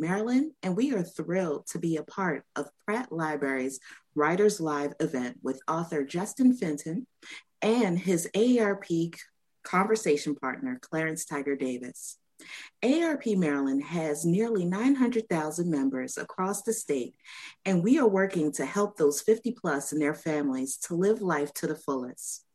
[0.00, 3.80] Maryland, and we are thrilled to be a part of Pratt Library's
[4.14, 7.06] Writers Live event with author Justin Fenton
[7.62, 9.14] and his AARP
[9.62, 12.18] conversation partner, Clarence Tiger Davis.
[12.82, 17.16] AARP Maryland has nearly 900,000 members across the state,
[17.64, 21.52] and we are working to help those 50 plus and their families to live life
[21.54, 22.45] to the fullest.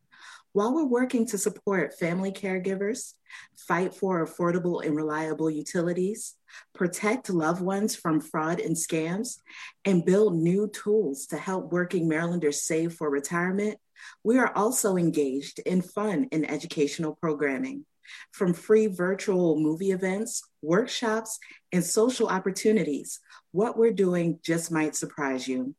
[0.54, 3.14] While we're working to support family caregivers,
[3.56, 6.36] fight for affordable and reliable utilities,
[6.76, 9.38] protect loved ones from fraud and scams,
[9.86, 13.80] and build new tools to help working Marylanders save for retirement,
[14.26, 17.86] we are also engaged in fun and educational programming.
[18.34, 21.40] From free virtual movie events, workshops,
[21.72, 25.76] and social opportunities, what we're doing just might surprise you.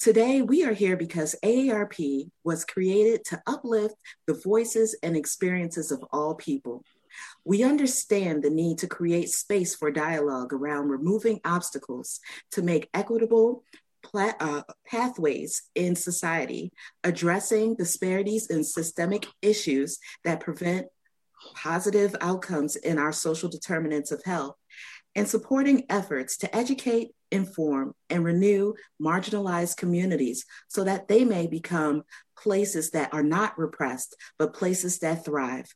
[0.00, 3.94] Today, we are here because AARP was created to uplift
[4.26, 6.84] the voices and experiences of all people.
[7.44, 12.20] We understand the need to create space for dialogue around removing obstacles
[12.52, 13.62] to make equitable
[14.02, 20.86] pla- uh, pathways in society, addressing disparities and systemic issues that prevent
[21.54, 24.56] positive outcomes in our social determinants of health,
[25.14, 32.02] and supporting efforts to educate, inform, and renew marginalized communities so that they may become
[32.36, 35.66] places that are not repressed, but places that thrive.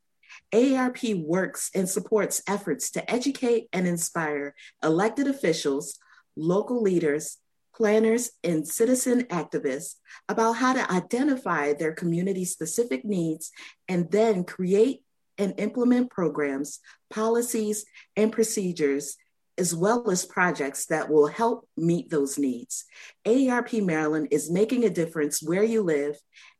[0.52, 5.98] AARP works and supports efforts to educate and inspire elected officials,
[6.36, 7.38] local leaders,
[7.74, 9.94] planners, and citizen activists
[10.28, 13.50] about how to identify their community specific needs
[13.88, 15.02] and then create
[15.38, 17.84] and implement programs, policies,
[18.16, 19.16] and procedures
[19.58, 22.84] as well as projects that will help meet those needs.
[23.26, 26.16] AARP Maryland is making a difference where you live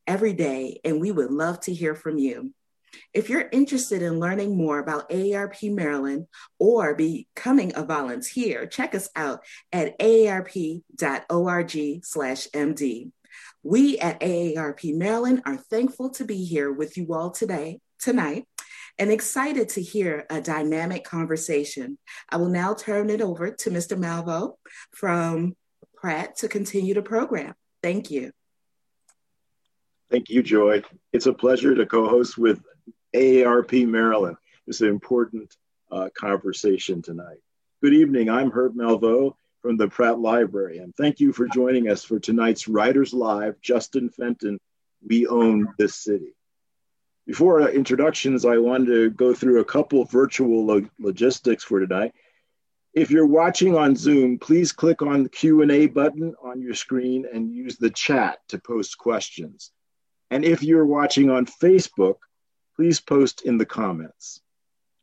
[0.06, 2.52] every day, and we would love to hear from you.
[3.12, 6.26] If you're interested in learning more about AARP Maryland
[6.58, 10.82] or becoming a volunteer, check us out at aarp.org/md.
[13.62, 18.46] We at AARP Maryland are thankful to be here with you all today, tonight,
[18.98, 21.98] and excited to hear a dynamic conversation.
[22.28, 23.96] I will now turn it over to Mr.
[23.96, 24.54] Malvo
[24.92, 25.54] from
[25.94, 27.54] Pratt to continue the program.
[27.82, 28.32] Thank you.
[30.10, 30.82] Thank you, Joy.
[31.12, 32.62] It's a pleasure to co host with
[33.14, 34.36] AARP Maryland.
[34.66, 35.54] It's an important
[35.90, 37.38] uh, conversation tonight.
[37.82, 38.28] Good evening.
[38.30, 42.68] I'm Herb Malvo from the Pratt Library, and thank you for joining us for tonight's
[42.68, 44.58] Writers Live Justin Fenton
[45.06, 46.34] We Own This City.
[47.28, 52.14] Before introductions, I wanted to go through a couple virtual lo- logistics for tonight.
[52.94, 57.52] If you're watching on Zoom, please click on the Q&A button on your screen and
[57.52, 59.72] use the chat to post questions.
[60.30, 62.16] And if you're watching on Facebook,
[62.74, 64.40] please post in the comments.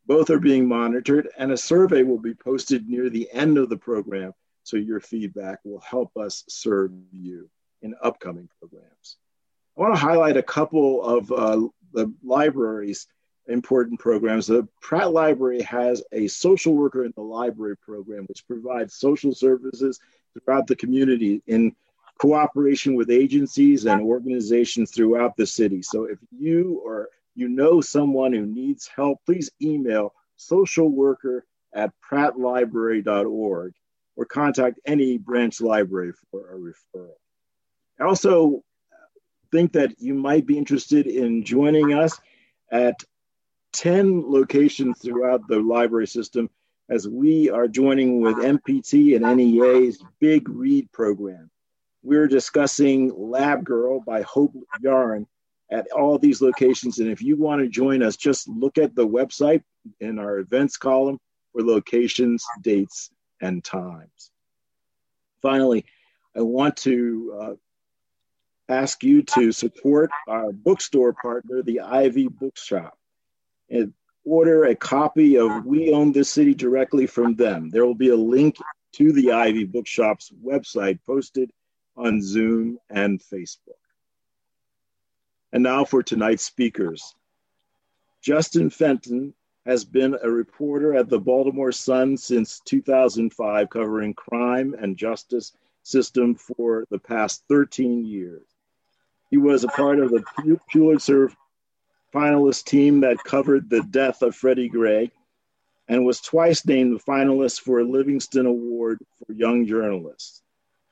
[0.08, 3.78] Both are being monitored, and a survey will be posted near the end of the
[3.78, 4.34] program,
[4.64, 7.52] so your feedback will help us serve you
[7.84, 9.18] in upcoming programs.
[9.78, 13.08] I want to highlight a couple of uh, the library's
[13.48, 14.48] important programs.
[14.48, 20.00] The Pratt Library has a social worker in the library program, which provides social services
[20.34, 21.76] throughout the community in
[22.18, 25.82] cooperation with agencies and organizations throughout the city.
[25.82, 31.42] So if you or you know someone who needs help, please email socialworker
[31.74, 33.74] at prattlibrary.org
[34.16, 37.16] or contact any branch library for a referral.
[38.00, 38.64] Also
[39.56, 42.20] think that you might be interested in joining us
[42.74, 43.02] at
[43.72, 46.50] 10 locations throughout the library system
[46.90, 51.50] as we are joining with MPT and NEA's Big Read program.
[52.04, 54.54] We're discussing Lab Girl by Hope
[54.84, 55.26] Jahren
[55.72, 57.00] at all these locations.
[57.00, 59.64] And if you want to join us, just look at the website
[60.02, 61.18] in our events column
[61.54, 63.10] for locations, dates,
[63.42, 64.32] and times.
[65.42, 65.86] Finally,
[66.36, 67.54] I want to uh,
[68.68, 72.98] ask you to support our bookstore partner, the Ivy Bookshop,
[73.70, 77.70] and order a copy of We Own This City directly from them.
[77.70, 78.58] There will be a link
[78.94, 81.52] to the Ivy Bookshop's website posted
[81.96, 83.80] on Zoom and Facebook.
[85.52, 87.16] And now for tonight's speakers.
[88.22, 89.34] Justin Fenton
[89.66, 95.54] has been a reporter at the Baltimore Sun since 2005, covering crime and justice
[95.84, 98.55] system for the past 13 years.
[99.30, 100.24] He was a part of the
[100.72, 101.32] Pulitzer
[102.14, 105.12] finalist team that covered the death of Freddie Gray
[105.88, 110.42] and was twice named the finalist for a Livingston Award for Young Journalists.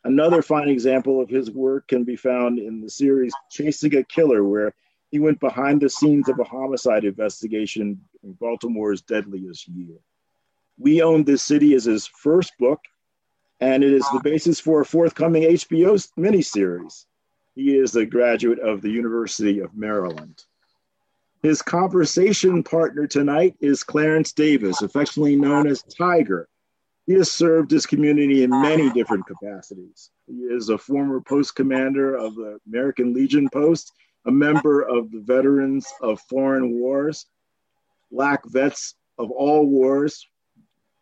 [0.03, 4.44] Another fine example of his work can be found in the series Chasing a Killer,
[4.44, 4.74] where
[5.12, 9.97] he went behind the scenes of a homicide investigation in Baltimore's deadliest year.
[10.77, 12.81] We Own This City is his first book,
[13.62, 17.06] and it is the basis for a forthcoming HBO miniseries.
[17.56, 20.44] He is a graduate of the University of Maryland.
[21.44, 26.48] His conversation partner tonight is Clarence Davis, affectionately known as Tiger.
[27.06, 30.10] He has served his community in many different capacities.
[30.26, 33.92] He is a former post commander of the American Legion Post,
[34.26, 37.26] a member of the Veterans of Foreign Wars,
[38.10, 40.28] Black Vets of All Wars,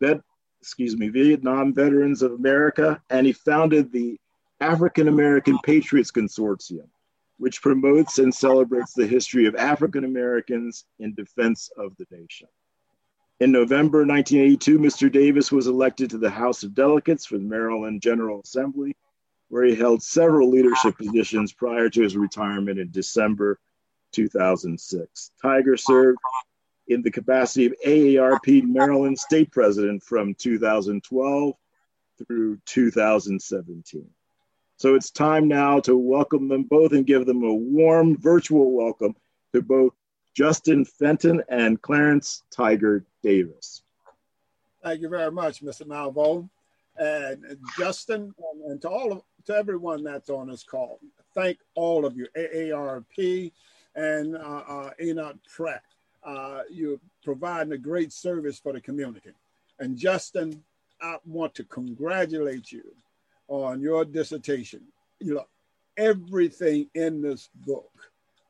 [0.02, 0.22] vet,
[0.60, 4.20] excuse me, Vietnam Veterans of America, and he founded the
[4.62, 6.88] African American Patriots Consortium
[7.42, 12.48] which promotes and celebrates the history of African Americans in defense of the nation.
[13.40, 15.12] In November 1982, Mr.
[15.12, 18.96] Davis was elected to the House of Delegates for the Maryland General Assembly,
[19.50, 23.60] where he held several leadership positions prior to his retirement in December
[24.12, 25.32] 2006.
[25.42, 26.20] Tiger served
[26.90, 31.56] in the capacity of AARP Maryland State President from 2012
[32.20, 34.08] through 2017.
[34.82, 39.16] So it's time now to welcome them both and give them a warm virtual welcome
[39.54, 39.94] to both
[40.36, 43.84] Justin Fenton and Clarence Tiger Davis.
[44.84, 45.84] Thank you very much, Mr.
[45.84, 46.50] Malvo.
[46.98, 48.34] And Justin,
[48.66, 51.00] and to all of to everyone that's on this call,
[51.36, 53.52] thank all of you, AARP
[53.96, 55.84] and uh, uh, Enoch Pratt.
[56.24, 59.34] Uh, you're providing a great service for the community.
[59.78, 60.64] And Justin,
[61.00, 62.96] I want to congratulate you
[63.52, 64.82] on your dissertation.
[65.20, 65.46] You know,
[65.98, 67.92] everything in this book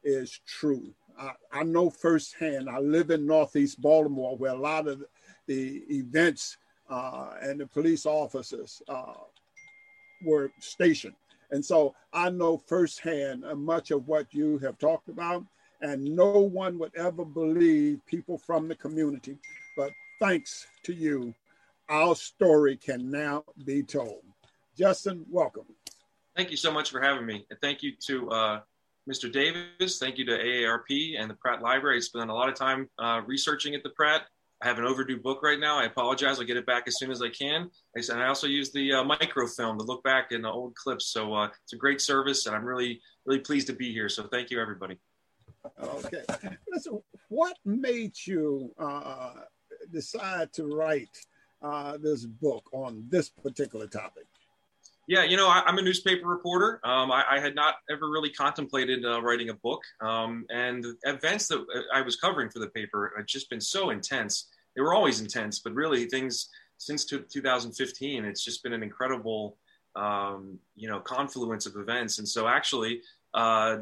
[0.04, 0.94] is true.
[1.20, 5.04] I, I know firsthand, I live in Northeast Baltimore where a lot of
[5.48, 6.58] the events
[6.90, 9.14] uh, and the police officers uh,
[10.24, 11.16] were stationed.
[11.50, 15.44] And so I know firsthand much of what you have talked about,
[15.82, 19.38] and no one would ever believe people from the community.
[19.76, 21.34] But thanks to you,
[21.90, 24.22] our story can now be told.
[24.82, 25.66] Justin, welcome.
[26.36, 27.46] Thank you so much for having me.
[27.52, 28.60] And thank you to uh,
[29.08, 29.32] Mr.
[29.32, 30.00] Davis.
[30.00, 31.98] Thank you to AARP and the Pratt Library.
[31.98, 34.24] I spent a lot of time uh, researching at the Pratt.
[34.60, 35.78] I have an overdue book right now.
[35.78, 36.40] I apologize.
[36.40, 37.70] I'll get it back as soon as I can.
[37.94, 41.14] And I also use the uh, microfilm to look back in the old clips.
[41.14, 44.10] So uh, it's a great service, and I'm really, really pleased to be here.
[44.10, 44.98] So thank you, everybody.
[45.80, 46.24] Okay.
[46.74, 49.34] Listen, what made you uh,
[49.92, 51.16] decide to write
[51.62, 54.26] uh, this book on this particular topic?
[55.12, 56.80] Yeah, you know, I, am a newspaper reporter.
[56.86, 60.96] Um, I, I, had not ever really contemplated uh, writing a book, um, and the
[61.04, 64.48] events that uh, I was covering for the paper had just been so intense.
[64.74, 66.48] They were always intense, but really things
[66.78, 69.58] since 2015, it's just been an incredible,
[69.98, 72.20] um, you know, confluence of events.
[72.20, 73.02] And so, actually,
[73.34, 73.80] uh,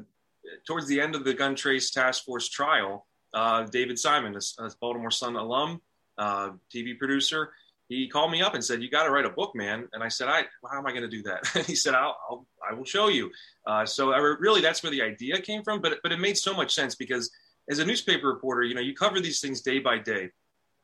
[0.65, 3.05] towards the end of the gun trace task force trial,
[3.35, 5.79] uh, David Simon, a, a Baltimore Sun alum,
[6.17, 7.51] uh, TV producer,
[7.89, 10.07] he called me up and said, "You got to write a book, man." And I
[10.07, 12.73] said, "I how am I going to do that?" And he said, "I'll, I'll I
[12.73, 13.31] will show you."
[13.65, 15.81] Uh, so I, really, that's where the idea came from.
[15.81, 17.31] But but it made so much sense because
[17.69, 20.29] as a newspaper reporter, you know, you cover these things day by day,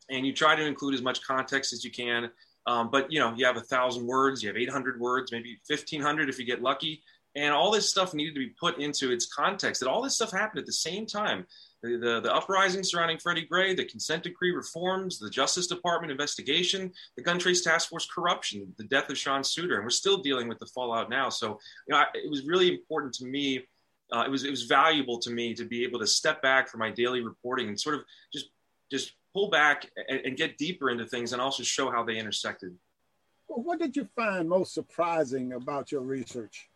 [0.09, 2.31] and you try to include as much context as you can.
[2.65, 6.29] Um, but you know, you have a thousand words, you have 800 words, maybe 1500
[6.29, 7.03] if you get lucky,
[7.35, 9.81] and all this stuff needed to be put into its context.
[9.81, 11.45] That all this stuff happened at the same time
[11.83, 16.91] the, the, the uprising surrounding Freddie Gray, the consent decree reforms, the Justice Department investigation,
[17.15, 20.47] the gun trace task force corruption, the death of Sean Suiter, and we're still dealing
[20.47, 21.29] with the fallout now.
[21.29, 23.65] So, you know, I, it was really important to me.
[24.11, 26.79] Uh, it was it was valuable to me to be able to step back from
[26.79, 28.01] my daily reporting and sort of
[28.31, 28.49] just
[28.91, 32.75] just pull back and, and get deeper into things and also show how they intersected.
[33.47, 36.69] Well, what did you find most surprising about your research?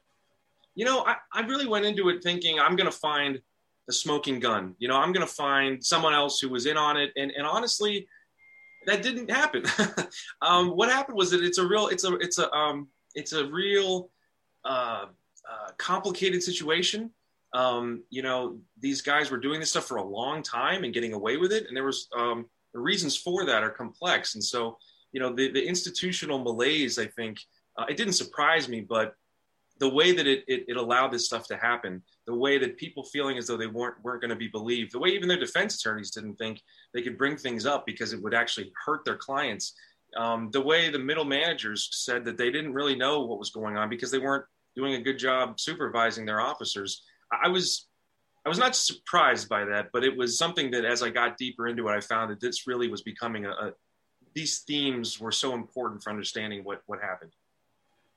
[0.75, 3.41] You know, I, I really went into it thinking I'm going to find
[3.89, 4.75] the smoking gun.
[4.77, 7.11] You know, I'm going to find someone else who was in on it.
[7.17, 8.07] And, and honestly,
[8.85, 9.63] that didn't happen.
[10.43, 13.49] um, what happened was that it's a real, it's a, it's a, um, it's a
[13.49, 14.11] real
[14.63, 15.05] uh,
[15.51, 17.09] uh, complicated situation.
[17.55, 21.13] Um, you know, these guys were doing this stuff for a long time and getting
[21.13, 21.65] away with it.
[21.67, 24.35] And there was um, the reasons for that are complex.
[24.35, 24.77] And so,
[25.13, 27.39] you know, the, the institutional malaise, I think,
[27.75, 29.15] uh, it didn't surprise me, but
[29.79, 33.01] the way that it, it, it, allowed this stuff to happen, the way that people
[33.01, 35.75] feeling as though they weren't weren't going to be believed, the way even their defense
[35.77, 36.61] attorneys didn't think
[36.93, 39.73] they could bring things up because it would actually hurt their clients,
[40.15, 43.77] um, the way the middle managers said that they didn't really know what was going
[43.77, 44.45] on because they weren't
[44.75, 47.01] doing a good job supervising their officers.
[47.31, 47.87] I was
[48.45, 51.67] I was not surprised by that, but it was something that as I got deeper
[51.67, 53.73] into it, I found that this really was becoming a, a
[54.35, 57.31] these themes were so important for understanding what what happened.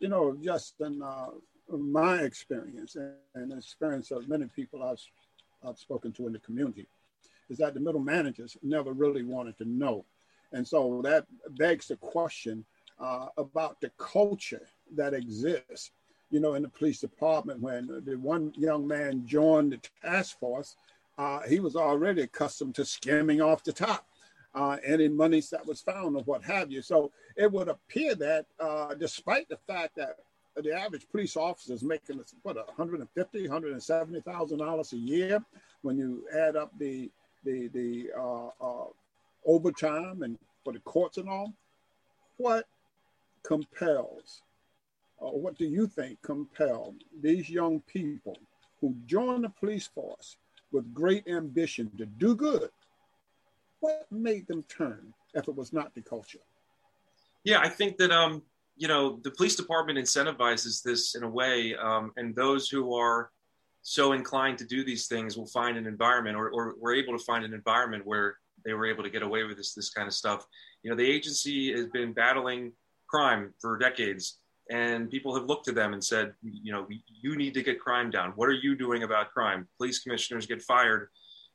[0.01, 1.29] You know, just in uh,
[1.81, 5.01] my experience and the experience of many people I've
[5.67, 6.87] I've spoken to in the community,
[7.49, 10.05] is that the middle managers never really wanted to know,
[10.53, 12.65] and so that begs the question
[12.99, 15.93] uh, about the culture that exists
[16.33, 20.77] you know, in the police department when the one young man joined the task force,
[21.19, 24.07] uh, he was already accustomed to skimming off the top
[24.55, 26.81] uh, any monies that was found or what have you.
[26.81, 30.17] So it would appear that uh, despite the fact that
[30.57, 35.43] the average police officer is making what 150 170,000 dollars a year
[35.83, 37.11] when you add up the
[37.45, 38.87] the the uh, uh,
[39.47, 41.53] overtime and for the courts and all
[42.37, 42.67] what
[43.43, 44.43] compels
[45.23, 48.37] uh, what do you think compelled these young people
[48.81, 50.37] who join the police force
[50.73, 52.71] with great ambition to do good?
[53.81, 56.41] What made them turn if it was not the culture?
[57.45, 58.43] Yeah, I think that um,
[58.77, 63.31] you know the police department incentivizes this in a way, um, and those who are
[63.83, 67.25] so inclined to do these things will find an environment, or, or we're able to
[67.25, 70.15] find an environment where they were able to get away with this this kind of
[70.15, 70.47] stuff.
[70.83, 72.73] You know, the agency has been battling
[73.09, 74.39] crime for decades
[74.71, 78.11] and people have looked to them and said, you know, you need to get crime
[78.11, 78.33] down.
[78.37, 79.69] What are you doing about crime?
[79.77, 81.09] Police commissioners get fired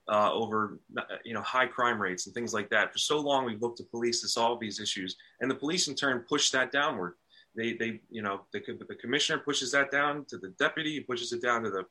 [0.09, 0.79] uh, over,
[1.25, 2.93] you know, high crime rates and things like that.
[2.93, 5.95] For so long, we've looked to police to solve these issues, and the police in
[5.95, 7.15] turn push that downward.
[7.55, 11.33] They, they, you know, the, the commissioner pushes that down to the deputy, he pushes
[11.33, 11.85] it down to the,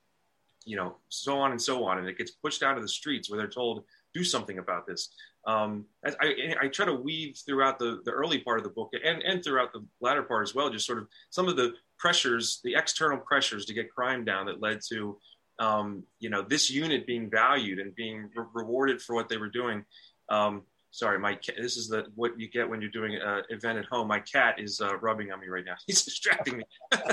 [0.64, 3.28] you know, so on and so on, and it gets pushed down to the streets
[3.28, 5.10] where they're told do something about this.
[5.46, 9.22] Um, I, I, try to weave throughout the, the early part of the book and,
[9.22, 12.74] and throughout the latter part as well, just sort of some of the pressures, the
[12.74, 15.16] external pressures to get crime down that led to,
[15.58, 19.48] um, you know, this unit being valued and being re- rewarded for what they were
[19.48, 19.84] doing.
[20.28, 23.84] Um, sorry, my this is the what you get when you're doing an event at
[23.86, 24.08] home.
[24.08, 25.76] My cat is uh, rubbing on me right now.
[25.86, 26.64] He's distracting me.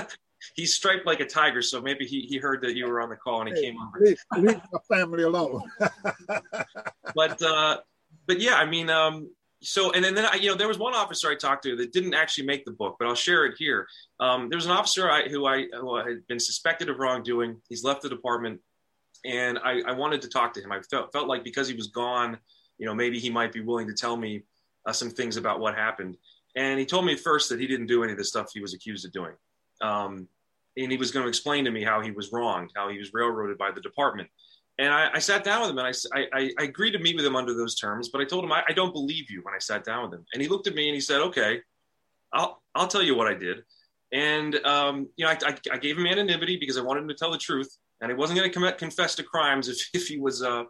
[0.54, 3.16] He's striped like a tiger, so maybe he, he heard that you were on the
[3.16, 4.04] call and he hey, came over.
[4.04, 5.62] Leave, leave my family alone.
[7.14, 7.78] but uh,
[8.26, 9.30] but yeah, I mean, um,
[9.64, 11.92] so and then, then I, you know there was one officer I talked to that
[11.92, 13.86] didn't actually make the book, but I'll share it here.
[14.20, 17.60] Um, there was an officer I, who I who had been suspected of wrongdoing.
[17.68, 18.60] He's left the department,
[19.24, 20.70] and I, I wanted to talk to him.
[20.72, 22.38] I felt felt like because he was gone,
[22.78, 24.42] you know, maybe he might be willing to tell me
[24.86, 26.16] uh, some things about what happened.
[26.56, 28.74] And he told me first that he didn't do any of the stuff he was
[28.74, 29.32] accused of doing.
[29.80, 30.28] Um,
[30.76, 33.12] and he was going to explain to me how he was wronged, how he was
[33.12, 34.28] railroaded by the department.
[34.78, 37.24] And I, I, sat down with him and I, I, I, agreed to meet with
[37.24, 39.58] him under those terms, but I told him, I, I, don't believe you when I
[39.58, 40.26] sat down with him.
[40.32, 41.60] And he looked at me and he said, okay,
[42.32, 43.62] I'll, I'll tell you what I did.
[44.12, 47.30] And, um, you know, I, I, gave him anonymity because I wanted him to tell
[47.30, 47.76] the truth.
[48.00, 50.64] And he wasn't going to confess to crimes if, if he was, uh,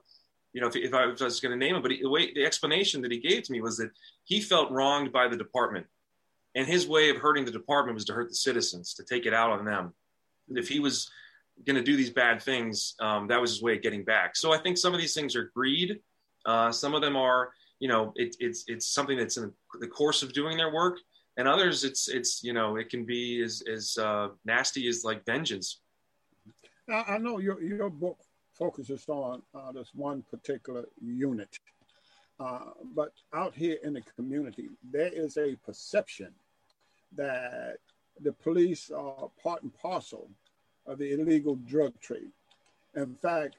[0.53, 1.83] you know, if, if I was going to name him.
[1.83, 3.91] But he, the way the explanation that he gave to me was that
[4.25, 5.87] he felt wronged by the department.
[6.55, 9.35] And his way of hurting the department was to hurt the citizens, to take it
[9.35, 9.93] out on them.
[10.49, 11.11] And if he was
[11.67, 14.37] going to do these bad things, um, that was his way of getting back.
[14.37, 16.01] So I think some of these things are greed.
[16.45, 20.23] Uh, some of them are, you know, it, it's it's something that's in the course
[20.23, 20.99] of doing their work,
[21.37, 25.25] and others, it's it's you know, it can be as as uh, nasty as like
[25.25, 25.81] vengeance.
[26.89, 28.19] I know your your book
[28.53, 31.59] focuses on uh, this one particular unit,
[32.39, 36.33] uh, but out here in the community, there is a perception
[37.17, 37.79] that
[38.21, 40.29] the police are part and parcel
[40.87, 42.31] of the illegal drug trade.
[42.97, 43.57] In fact,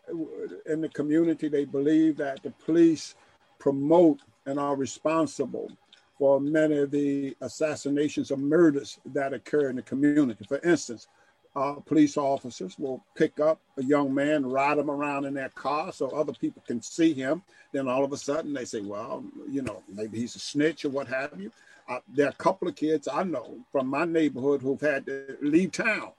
[0.65, 3.15] in the community, they believe that the police
[3.60, 5.72] promote and are responsible
[6.17, 10.46] for many of the assassinations or murders that occur in the community.
[10.46, 11.08] For instance,
[11.55, 15.91] uh, police officers will pick up a young man, ride him around in their car
[15.91, 17.41] so other people can see him.
[17.74, 20.89] Then all of a sudden they say, well, you know, maybe he's a snitch or
[20.89, 21.51] what have you.
[21.88, 25.38] Uh, there are a couple of kids I know from my neighborhood who've had to
[25.41, 26.12] leave town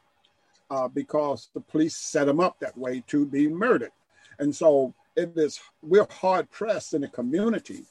[0.70, 3.92] uh, because the police set them up that way to be murdered.
[4.38, 7.85] And so it is, we're hard pressed in the community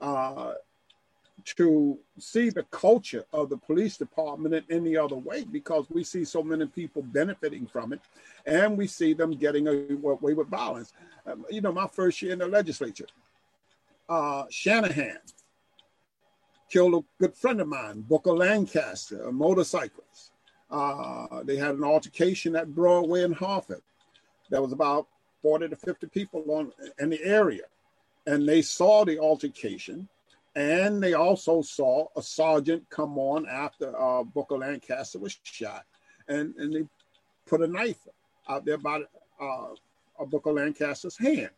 [0.00, 0.54] uh,
[1.44, 6.24] to see the culture of the police department in any other way because we see
[6.24, 8.00] so many people benefiting from it
[8.46, 10.92] and we see them getting away with violence.
[11.26, 13.06] Um, you know, my first year in the legislature,
[14.08, 15.18] uh, Shanahan
[16.70, 20.31] killed a good friend of mine, Booker Lancaster, a motorcyclist.
[20.72, 23.82] Uh, they had an altercation at Broadway in Harford.
[24.50, 25.06] There was about
[25.42, 27.64] 40 to 50 people on in the area.
[28.26, 30.08] And they saw the altercation.
[30.54, 35.84] And they also saw a sergeant come on after uh, Booker Lancaster was shot.
[36.28, 36.84] And, and they
[37.46, 38.06] put a knife
[38.48, 39.02] out there by
[39.40, 41.50] uh, Booker Lancaster's hand.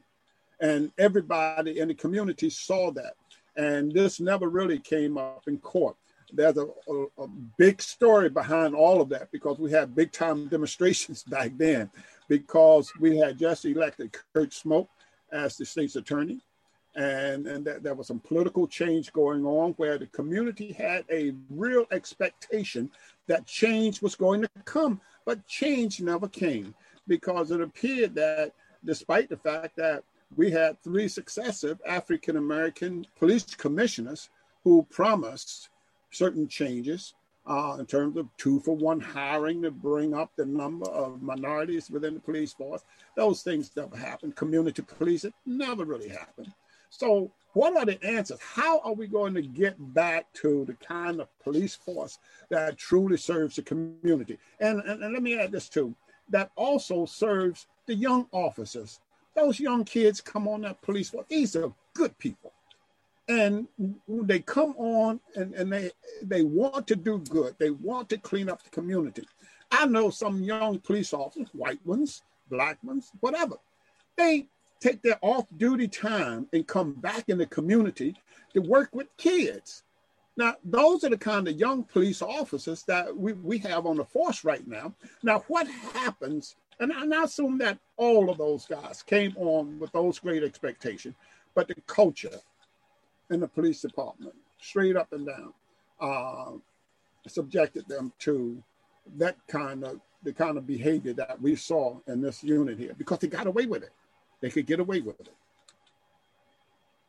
[0.61, 3.15] And everybody in the community saw that.
[3.57, 5.97] And this never really came up in court.
[6.35, 10.49] There's a, a, a big story behind all of that because we had big time
[10.55, 11.91] demonstrations back then
[12.29, 14.89] because we had just elected Kurt Schmoke
[15.33, 16.41] as the state's attorney.
[16.97, 21.35] And, and that, there was some political change going on where the community had a
[21.51, 22.89] real expectation
[23.27, 26.73] that change was going to come, but change never came
[27.09, 28.53] because it appeared that
[28.85, 30.05] despite the fact that
[30.37, 34.31] we had three successive African American police commissioners
[34.63, 35.69] who promised
[36.15, 37.15] certain changes
[37.47, 41.91] uh, in terms of two for one hiring to bring up the number of minorities
[41.91, 42.83] within the police force.
[43.17, 44.37] Those things never happened.
[44.37, 46.53] Community policing never really happened.
[46.91, 48.41] So, what are the answers?
[48.41, 52.19] How are we going to get back to the kind of police force
[52.51, 54.39] that truly serves the community?
[54.59, 55.95] And, and, and let me add this too
[56.31, 59.01] that also serves the young officers.
[59.37, 61.27] Those young kids come on that police force.
[61.29, 62.53] These are good people.
[63.27, 63.67] And
[64.07, 65.91] they come on and, and they
[66.23, 67.55] they want to do good.
[67.59, 69.27] They want to clean up the community.
[69.71, 73.57] I know some young police officers, white ones, black ones, whatever.
[74.17, 74.47] They
[74.79, 78.15] take their off-duty time and come back in the community
[78.53, 79.83] to work with kids.
[80.37, 84.05] Now, those are the kind of young police officers that we, we have on the
[84.05, 84.93] force right now.
[85.23, 90.19] Now, what happens, and I assume that all of those guys came on with those
[90.19, 91.15] great expectations,
[91.55, 92.41] but the culture
[93.31, 95.53] in the police department, straight up and down,
[96.01, 96.53] uh,
[97.27, 98.63] subjected them to
[99.17, 103.19] that kind of the kind of behavior that we saw in this unit here because
[103.19, 103.93] they got away with it.
[104.41, 105.29] They could get away with it.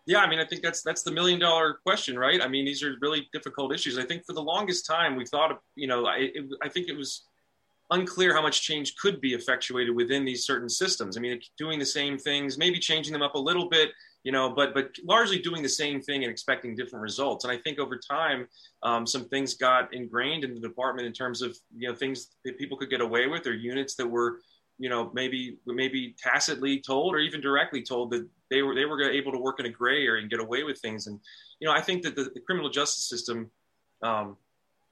[0.06, 2.42] Yeah, I mean, I think that's that's the million dollar question, right?
[2.42, 3.98] I mean, these are really difficult issues.
[3.98, 6.96] I think for the longest time we thought, you know, I, it, I think it
[6.96, 7.24] was
[7.92, 11.18] unclear how much change could be effectuated within these certain systems.
[11.18, 13.90] I mean, doing the same things, maybe changing them up a little bit,
[14.26, 17.46] you know, but but largely doing the same thing and expecting different results.
[17.46, 18.48] And I think over time,
[18.82, 22.58] um, some things got ingrained in the department in terms of you know things that
[22.58, 24.40] people could get away with, or units that were
[24.80, 29.00] you know maybe maybe tacitly told or even directly told that they were they were
[29.04, 31.06] able to work in a gray area and get away with things.
[31.06, 31.20] And
[31.60, 33.50] you know i think that the, the criminal justice system
[34.02, 34.38] um,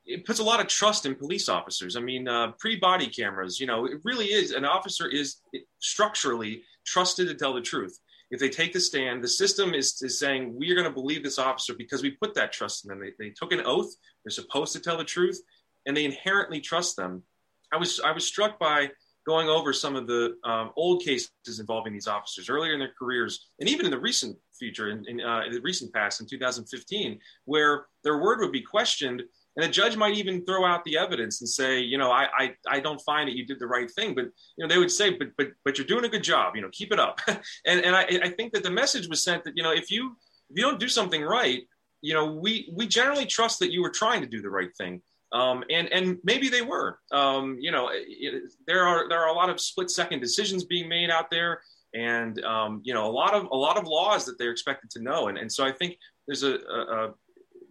[0.05, 1.95] it puts a lot of trust in police officers.
[1.95, 5.37] I mean uh, pre-body cameras you know it really is an officer is
[5.79, 7.99] structurally trusted to tell the truth
[8.33, 11.23] if they take the stand the system is, is saying we are going to believe
[11.23, 12.99] this officer because we put that trust in them.
[12.99, 13.93] They, they took an oath.
[14.25, 15.39] They're supposed to tell the truth
[15.85, 17.23] and they inherently trust them.
[17.71, 18.89] I was i was struck by
[19.25, 23.47] going over some of the um, old cases involving these officers earlier in their careers,
[23.59, 27.19] and even in the recent future, in, in, uh, in, the recent past, in 2015,
[27.45, 29.23] where their word would be questioned,
[29.55, 32.55] and a judge might even throw out the evidence and say, you know, I, I,
[32.67, 35.11] I don't find that you did the right thing, but you know, they would say,
[35.11, 37.19] but but but you're doing a good job, you know, keep it up.
[37.27, 40.15] and and I, I think that the message was sent that you know, if you
[40.49, 41.61] if you don't do something right,
[42.01, 45.01] you know, we we generally trust that you were trying to do the right thing.
[45.31, 46.99] Um, and and maybe they were.
[47.11, 50.87] Um, you know, it, there are there are a lot of split second decisions being
[50.87, 51.61] made out there,
[51.95, 55.01] and um, you know, a lot of a lot of laws that they're expected to
[55.01, 55.29] know.
[55.29, 57.13] And and so I think there's a, a,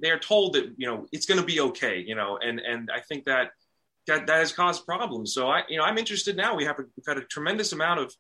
[0.03, 1.99] a they are told that you know it's going to be okay.
[2.07, 3.51] You know, and and I think that
[4.07, 5.35] that that has caused problems.
[5.35, 6.55] So I you know I'm interested now.
[6.55, 8.15] We have a, we've had a tremendous amount of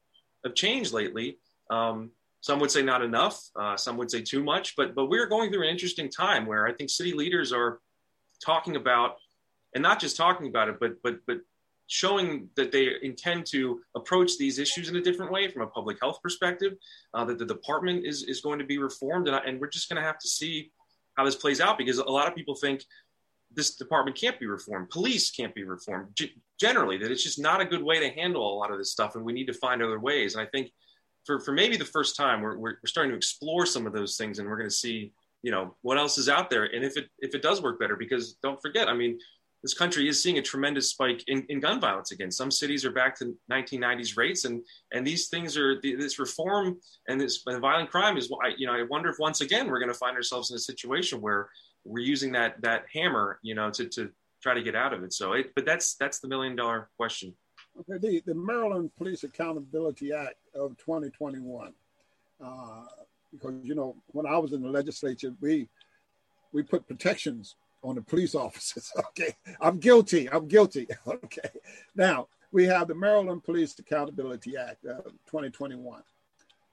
[0.45, 1.39] of change lately.
[1.71, 3.41] Um, some would say not enough.
[3.55, 4.75] Uh, some would say too much.
[4.77, 7.81] But but we're going through an interesting time where I think city leaders are
[8.45, 9.17] talking about
[9.75, 11.39] and not just talking about it, but but but
[11.89, 15.99] showing that they intend to approach these issues in a different way from a public
[16.01, 16.73] health perspective,
[17.13, 20.01] uh, that the department is is going to be reformed, and, and we're just going
[20.01, 20.71] to have to see
[21.17, 22.85] how this plays out because a lot of people think
[23.55, 26.09] this department can't be reformed, police can't be reformed.
[26.15, 28.91] G- generally, that it's just not a good way to handle a lot of this
[28.91, 30.35] stuff, and we need to find other ways.
[30.35, 30.71] And I think
[31.25, 34.17] for for maybe the first time, we're we're, we're starting to explore some of those
[34.17, 36.97] things, and we're going to see you know what else is out there and if
[36.97, 39.19] it if it does work better because don't forget i mean
[39.63, 42.31] this country is seeing a tremendous spike in, in gun violence again.
[42.31, 47.21] Some cities are back to 1990s rates, and and these things are this reform and
[47.21, 48.31] this violent crime is.
[48.57, 51.21] You know, I wonder if once again we're going to find ourselves in a situation
[51.21, 51.49] where
[51.85, 54.11] we're using that that hammer, you know, to to
[54.43, 55.13] try to get out of it.
[55.13, 57.35] So, it, but that's that's the million dollar question.
[57.79, 61.73] Okay, the, the Maryland Police Accountability Act of 2021,
[62.45, 62.85] uh,
[63.33, 65.69] because you know when I was in the legislature, we
[66.53, 68.93] we put protections on the police officers.
[69.13, 70.31] Okay, I'm guilty.
[70.31, 70.87] I'm guilty.
[71.07, 71.51] Okay,
[71.95, 76.03] now we have the Maryland Police Accountability Act uh, 2021.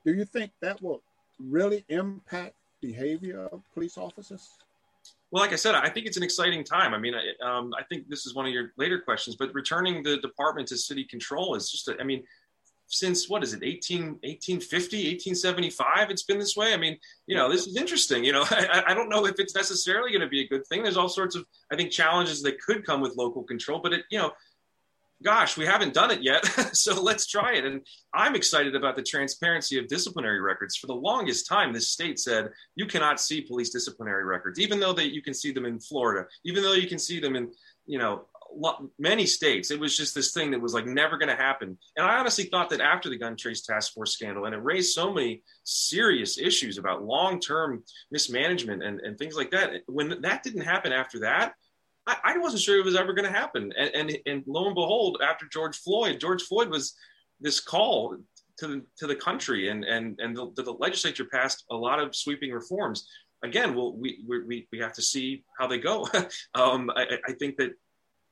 [0.06, 1.02] Do you think that will
[1.40, 4.50] really impact behavior of police officers?
[5.32, 6.94] Well, like I said, I think it's an exciting time.
[6.94, 10.02] I mean, I, um, I think this is one of your later questions, but returning
[10.02, 12.24] the department to city control is just, a, I mean,
[12.90, 16.74] since what is it 18 1850 1875 it's been this way?
[16.74, 16.98] I mean
[17.28, 20.22] you know this is interesting you know i, I don't know if it's necessarily going
[20.22, 20.84] to be a good thing.
[20.84, 24.04] There's all sorts of i think challenges that could come with local control but it
[24.10, 24.32] you know
[25.24, 27.66] gosh we haven't done it yet so let's try it.
[27.66, 27.82] And
[28.14, 30.76] i'm excited about the transparency of disciplinary records.
[30.76, 34.94] For the longest time this state said you cannot see police disciplinary records even though
[34.94, 37.52] that you can see them in florida even though you can see them in
[37.86, 38.26] you know
[38.98, 39.72] many states.
[39.72, 41.78] It was just this thing that was like never going to happen.
[41.96, 44.94] And I honestly thought that after the Gun Trace Task Force scandal, and it raised
[44.94, 50.44] so many serious issues about long term mismanagement and, and things like that, when that
[50.44, 51.54] didn't happen after that,
[52.08, 53.72] I, I wasn't sure it was ever going to happen.
[53.78, 56.96] And, and, and lo and behold, after George Floyd, George Floyd was
[57.40, 58.18] this call
[58.58, 62.16] to the, to the country, and, and, and the, the legislature passed a lot of
[62.16, 63.08] sweeping reforms
[63.44, 66.08] again, we, we, we have to see how they go.
[66.56, 67.72] um, I, I, think that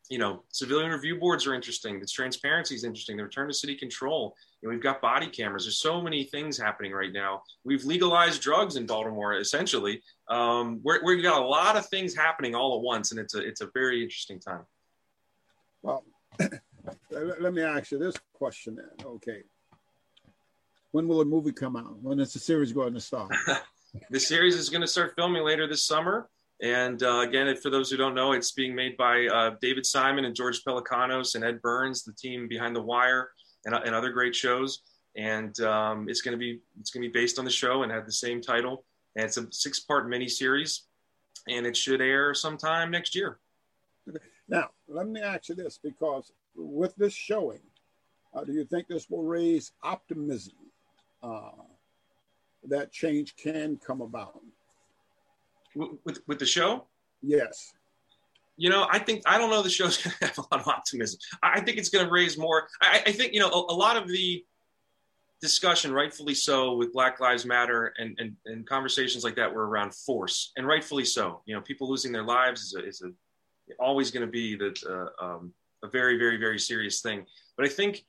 [0.09, 1.99] you know, civilian review boards are interesting.
[1.99, 3.17] The transparency is interesting.
[3.17, 4.35] The return to city control.
[4.63, 5.65] Know, we've got body cameras.
[5.65, 7.43] There's so many things happening right now.
[7.63, 10.01] We've legalized drugs in Baltimore, essentially.
[10.29, 13.39] Um, we're, we've got a lot of things happening all at once, and it's a
[13.39, 14.65] it's a very interesting time.
[15.81, 16.03] Well,
[17.11, 19.05] let me ask you this question then.
[19.05, 19.43] Okay,
[20.91, 22.01] when will the movie come out?
[22.01, 23.31] When is the series going to start?
[24.09, 26.29] the series is going to start filming later this summer.
[26.61, 30.25] And uh, again, for those who don't know, it's being made by uh, David Simon
[30.25, 33.29] and George Pelecanos and Ed Burns, the team behind The Wire
[33.65, 34.81] and, and other great shows.
[35.15, 37.91] And um, it's going to be it's going to be based on the show and
[37.91, 38.85] have the same title.
[39.15, 40.81] And it's a six part miniseries,
[41.47, 43.39] and it should air sometime next year.
[44.47, 47.61] Now, let me ask you this: because with this showing,
[48.33, 50.53] uh, do you think this will raise optimism
[51.23, 51.49] uh,
[52.67, 54.39] that change can come about?
[56.03, 56.85] With with the show?
[57.21, 57.73] Yes.
[58.57, 60.67] You know, I think I don't know the show's going to have a lot of
[60.67, 61.19] optimism.
[61.43, 62.67] I think it's going to raise more.
[62.81, 64.43] I, I think you know a, a, lot of the
[65.41, 69.93] discussion, rightfully so, with Black Lives Matter and, and, and conversations like that were around
[69.93, 71.41] force, and rightfully so.
[71.45, 73.11] You know, people losing their lives is, a, is a,
[73.79, 74.75] always going to be the,
[75.21, 77.25] uh, um, a very, very, very serious thing.
[77.55, 78.03] But I think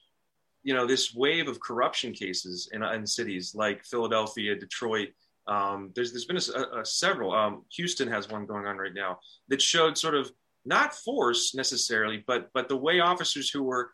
[0.62, 5.08] you know this wave of corruption cases in, in cities like Philadelphia, Detroit,
[5.48, 7.32] um, there's there's been a, a, several.
[7.32, 10.30] Um, Houston has one going on right now that showed sort of
[10.64, 13.90] not force necessarily, but but the way officers who were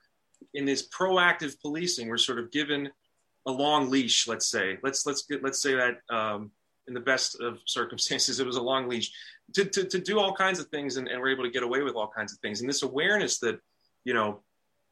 [0.53, 2.91] in this proactive policing were sort of given
[3.47, 4.27] a long leash.
[4.27, 6.51] Let's say let's let's get, let's say that um,
[6.89, 9.13] in the best of circumstances, it was a long leash
[9.55, 11.83] to, to, to do all kinds of things, and, and we're able to get away
[11.83, 12.61] with all kinds of things.
[12.61, 13.61] And this awareness that
[14.05, 14.43] you know,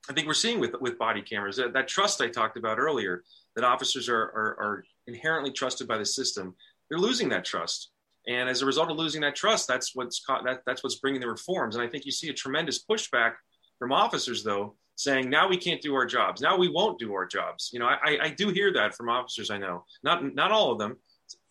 [0.08, 3.22] I think we're seeing with with body cameras that, that trust I talked about earlier
[3.54, 6.54] that officers are, are, are inherently trusted by the system,
[6.88, 7.90] they're losing that trust.
[8.28, 11.28] And as a result of losing that trust, that's what's that, that's what's bringing the
[11.28, 11.74] reforms.
[11.74, 13.32] And I think you see a tremendous pushback
[13.78, 16.40] from officers, though, saying now we can't do our jobs.
[16.40, 17.70] Now we won't do our jobs.
[17.72, 19.84] You know, I, I do hear that from officers I know.
[20.04, 20.98] Not not all of them.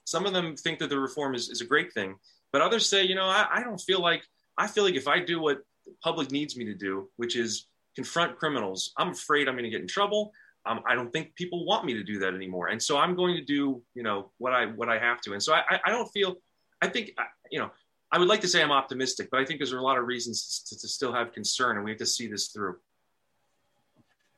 [0.05, 2.15] Some of them think that the reform is, is a great thing,
[2.51, 4.23] but others say, you know, I, I don't feel like
[4.57, 7.67] I feel like if I do what the public needs me to do, which is
[7.95, 10.31] confront criminals, I'm afraid I'm going to get in trouble
[10.65, 12.67] um, I don't think people want me to do that anymore.
[12.67, 15.33] And so I'm going to do, you know, what I what I have to.
[15.33, 16.35] And so I, I don't feel.
[16.83, 17.11] I think,
[17.51, 17.69] you know,
[18.11, 20.63] I would like to say I'm optimistic, but I think there's a lot of reasons
[20.67, 22.77] to, to still have concern, and we have to see this through.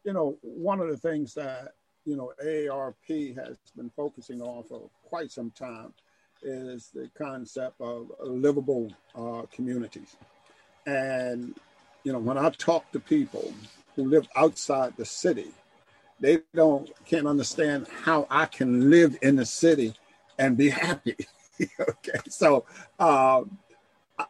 [0.03, 1.73] You know, one of the things that
[2.05, 5.93] you know AARP has been focusing on for quite some time
[6.41, 10.15] is the concept of livable uh, communities.
[10.85, 11.55] And
[12.03, 13.53] you know, when I talk to people
[13.95, 15.51] who live outside the city,
[16.19, 19.93] they don't can't understand how I can live in the city
[20.37, 21.15] and be happy.
[21.79, 22.65] okay, so
[22.99, 23.57] um,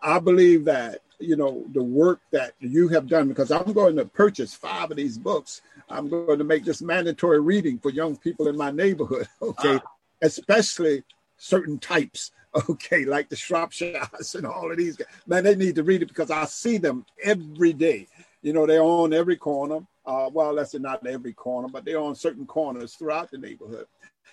[0.02, 4.06] I believe that you know the work that you have done because I'm going to
[4.06, 5.62] purchase five of these books.
[5.90, 9.28] I'm going to make this mandatory reading for young people in my neighborhood.
[9.42, 9.80] Okay, uh,
[10.22, 11.04] especially
[11.38, 12.32] certain types.
[12.70, 15.08] Okay, like the Shropshires and all of these guys.
[15.26, 18.08] Man, they need to read it because I see them every day.
[18.44, 19.80] You know, they're on every corner.
[20.06, 23.88] Uh, well, that's not every corner, but they're on certain corners throughout the neighborhood.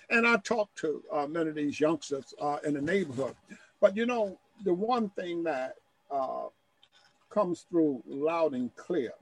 [0.09, 3.35] And I talked to uh, many of these youngsters uh, in the neighborhood.
[3.79, 5.75] But you know, the one thing that
[6.11, 6.47] uh,
[7.29, 9.13] comes through loud and clear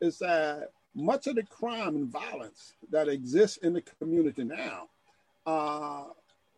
[0.00, 4.88] is that much of the crime and violence that exists in the community now
[5.46, 6.04] uh,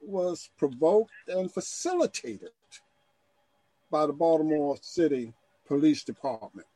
[0.00, 2.50] was provoked and facilitated
[3.90, 5.34] by the Baltimore City
[5.66, 6.66] Police Department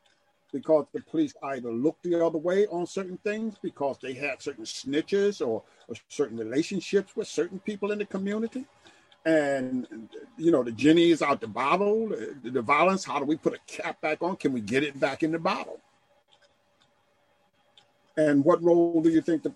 [0.53, 4.63] because the police either looked the other way on certain things because they had certain
[4.63, 8.65] snitches or, or certain relationships with certain people in the community.
[9.25, 9.87] And,
[10.37, 13.53] you know, the genie is out the bottle, the, the violence, how do we put
[13.53, 14.35] a cap back on?
[14.35, 15.79] Can we get it back in the bottle?
[18.15, 19.53] And what role do you think the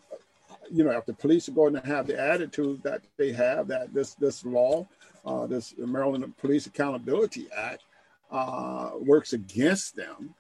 [0.71, 3.93] you know, if the police are going to have the attitude that they have, that
[3.93, 4.88] this this law,
[5.25, 7.83] uh, this Maryland Police Accountability Act,
[8.31, 10.33] uh, works against them,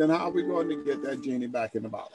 [0.00, 2.12] then how are we going to get that genie back in the bottle?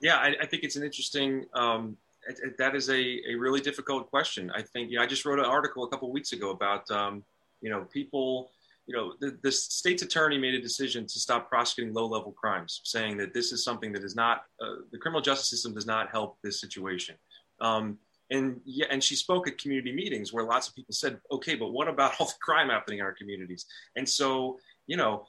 [0.00, 1.46] Yeah, I, I think it's an interesting.
[1.54, 1.96] Um,
[2.28, 4.50] it, it, that is a, a really difficult question.
[4.54, 4.90] I think.
[4.90, 7.24] Yeah, I just wrote an article a couple weeks ago about um,
[7.60, 8.50] you know people.
[8.88, 13.16] You know, the, the state's attorney made a decision to stop prosecuting low-level crimes, saying
[13.16, 16.38] that this is something that is not uh, the criminal justice system does not help
[16.44, 17.16] this situation.
[17.60, 17.98] Um,
[18.30, 21.72] and yeah, and she spoke at community meetings where lots of people said, "Okay, but
[21.72, 25.26] what about all the crime happening in our communities?" And so, you know,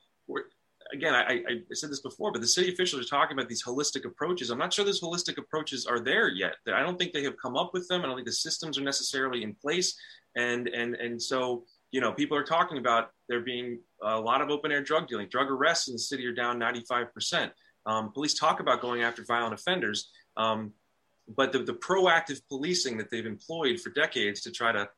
[0.92, 4.06] again, I, I, said this before, but the city officials are talking about these holistic
[4.06, 4.50] approaches.
[4.50, 6.56] I'm not sure those holistic approaches are there yet.
[6.74, 8.02] I don't think they have come up with them.
[8.02, 9.98] I don't think the systems are necessarily in place.
[10.36, 14.50] And and and so you know, people are talking about there being a lot of
[14.50, 15.30] open air drug dealing.
[15.30, 17.52] Drug arrests in the city are down 95 percent.
[17.86, 20.74] Um, police talk about going after violent offenders, um,
[21.36, 24.90] but the, the proactive policing that they've employed for decades to try to,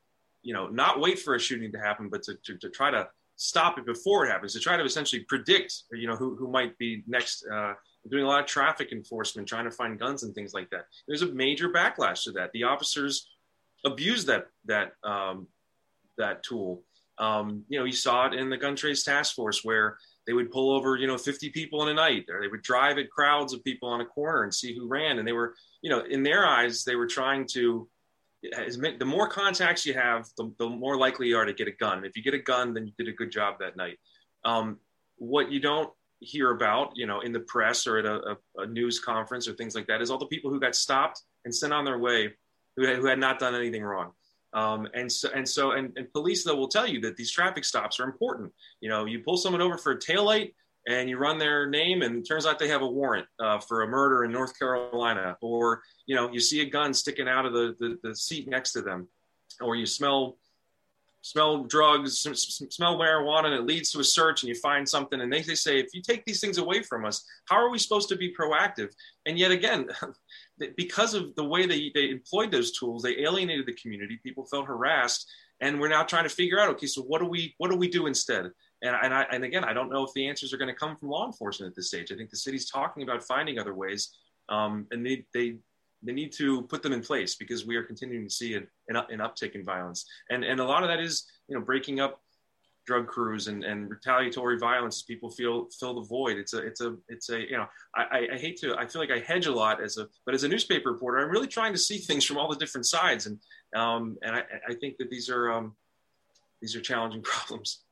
[0.42, 3.08] you know, not wait for a shooting to happen, but to, to, to try to
[3.42, 6.78] stop it before it happens to try to essentially predict you know who, who might
[6.78, 7.74] be next uh,
[8.10, 10.86] doing a lot of traffic enforcement trying to find guns and things like that.
[11.08, 12.52] There's a major backlash to that.
[12.52, 13.30] The officers
[13.86, 15.48] abuse that that um,
[16.18, 16.84] that tool.
[17.18, 19.98] Um, you know you saw it in the gun trace task force where
[20.28, 22.98] they would pull over you know 50 people in a night or they would drive
[22.98, 25.18] at crowds of people on a corner and see who ran.
[25.18, 27.88] And they were you know in their eyes they were trying to
[28.42, 32.06] the more contacts you have, the, the, more likely you are to get a gun.
[32.06, 33.98] If you get a gun, then you did a good job that night.
[34.46, 34.78] Um,
[35.18, 38.68] what you don't hear about, you know, in the press or at a, a, a,
[38.68, 41.74] news conference or things like that, is all the people who got stopped and sent
[41.74, 42.34] on their way,
[42.78, 44.12] who had, who had not done anything wrong.
[44.54, 47.66] Um, and so, and so, and, and police though will tell you that these traffic
[47.66, 48.52] stops are important.
[48.82, 50.54] You know, you pull someone over for a taillight,
[50.90, 53.84] and you run their name and it turns out they have a warrant uh, for
[53.84, 57.54] a murder in north carolina or you know you see a gun sticking out of
[57.54, 59.08] the, the, the seat next to them
[59.62, 60.38] or you smell
[61.22, 62.26] smell drugs
[62.70, 65.56] smell marijuana and it leads to a search and you find something and they, they
[65.56, 68.34] say if you take these things away from us how are we supposed to be
[68.34, 68.90] proactive?
[69.26, 69.90] And yet again
[70.78, 74.66] because of the way they, they employed those tools they alienated the community people felt
[74.66, 75.30] harassed
[75.62, 77.90] and we're now trying to figure out okay so what do we what do we
[77.90, 80.74] do instead and, and, I, and again, I don't know if the answers are going
[80.74, 82.12] to come from law enforcement at this stage.
[82.12, 84.16] I think the city's talking about finding other ways,
[84.48, 85.58] um, and they, they
[86.02, 89.20] they need to put them in place because we are continuing to see an, an,
[89.20, 92.22] uptick in violence, and and a lot of that is you know breaking up
[92.86, 96.38] drug crews and, and retaliatory violence as people feel fill the void.
[96.38, 99.12] It's a it's a it's a you know I, I hate to I feel like
[99.12, 101.80] I hedge a lot as a but as a newspaper reporter I'm really trying to
[101.80, 103.40] see things from all the different sides and
[103.76, 105.76] um, and I, I think that these are um,
[106.62, 107.84] these are challenging problems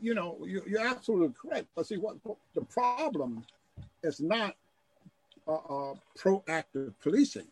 [0.00, 1.66] you know, you're absolutely correct.
[1.74, 2.16] But see, what
[2.54, 3.44] the problem
[4.02, 4.54] is not
[5.46, 7.46] uh, uh, proactive policing.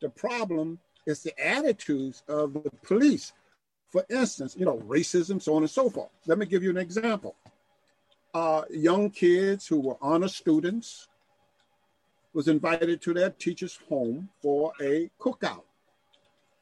[0.00, 3.32] The problem is the attitudes of the police.
[3.90, 6.10] For instance, you know, racism, so on and so forth.
[6.26, 7.34] Let me give you an example.
[8.32, 11.08] Uh, young kids who were honor students
[12.32, 15.64] was invited to their teacher's home for a cookout.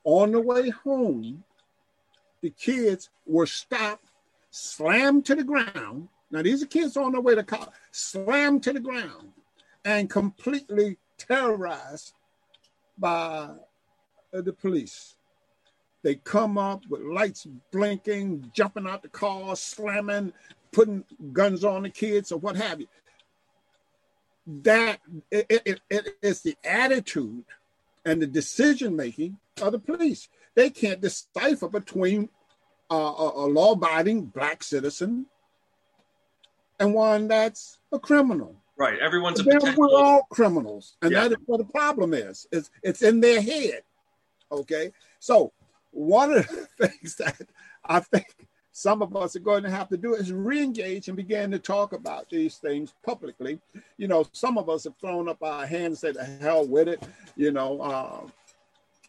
[0.05, 1.45] On the way home,
[2.41, 4.08] the kids were stopped
[4.51, 6.09] slammed to the ground.
[6.31, 9.33] Now, these are kids on their way to college, slammed to the ground
[9.85, 12.13] and completely terrorized
[12.99, 13.49] by
[14.33, 15.15] the police.
[16.03, 20.33] They come up with lights blinking, jumping out the car, slamming,
[20.73, 22.87] putting guns on the kids or what have you.
[24.63, 27.45] That it, it, it is the attitude
[28.05, 30.29] and the decision making of the police.
[30.55, 32.31] They can't decipher between
[32.91, 35.27] a, a law-abiding black citizen
[36.81, 38.55] and one that's a criminal.
[38.77, 38.99] Right.
[39.01, 39.45] Everyone's a
[39.77, 41.25] We're all criminals, and yeah.
[41.25, 42.47] that is what the problem is.
[42.53, 43.83] It's it's in their head.
[44.53, 44.93] Okay.
[45.19, 45.53] So
[45.91, 47.41] one of the things that
[47.85, 48.27] I think
[48.71, 51.93] some of us are going to have to do is re-engage and begin to talk
[51.93, 53.59] about these things publicly.
[53.97, 57.03] You know, some of us have thrown up our hands, said, "The hell with it."
[57.37, 58.21] You know, uh,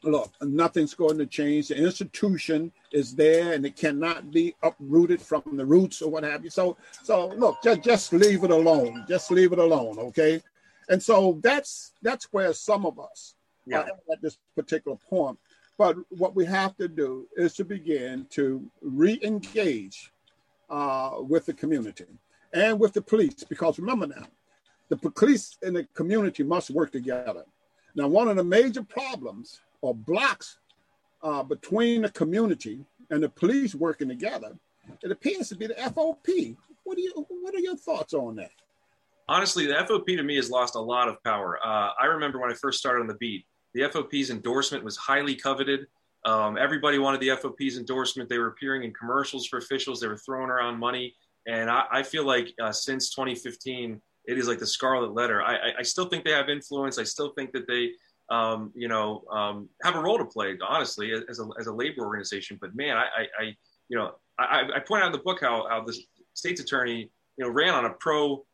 [0.04, 1.68] look, nothing's going to change.
[1.68, 6.44] The institution is there and it cannot be uprooted from the roots or what have
[6.44, 6.50] you.
[6.50, 9.06] So, so look, just, just leave it alone.
[9.08, 10.00] Just leave it alone.
[10.00, 10.42] Okay.
[10.90, 13.36] And so that's that's where some of us
[13.66, 13.86] yeah.
[14.12, 15.38] at this particular point.
[15.78, 20.12] But what we have to do is to begin to re-engage
[20.70, 22.06] uh, with the community
[22.54, 24.28] and with the police, because remember now,
[24.90, 27.46] the police and the community must work together.
[27.96, 30.58] Now, one of the major problems or blocks
[31.22, 34.58] uh, between the community and the police working together,
[35.04, 36.56] it appears to be the FOP.
[36.84, 37.26] What do you?
[37.42, 38.52] What are your thoughts on that?
[39.28, 41.60] Honestly, the FOP to me has lost a lot of power.
[41.63, 45.36] Uh, I remember when I first started on the beat, the FOP's endorsement was highly
[45.36, 45.86] coveted.
[46.26, 48.30] Um, everybody wanted the FOP's endorsement.
[48.30, 50.00] They were appearing in commercials for officials.
[50.00, 51.15] They were throwing around money.
[51.48, 55.42] And I, I feel like uh, since 2015, it is like the scarlet letter.
[55.42, 57.00] I, I, I, still think they have influence.
[57.00, 57.92] I still think that they,
[58.30, 62.06] um, you know, um, have a role to play, honestly, as a, as a labor
[62.06, 62.58] organization.
[62.62, 63.56] But man, I, I
[63.89, 65.98] you know, I, I point out in the book how, how the
[66.34, 68.46] state's attorney, you know, ran on a pro,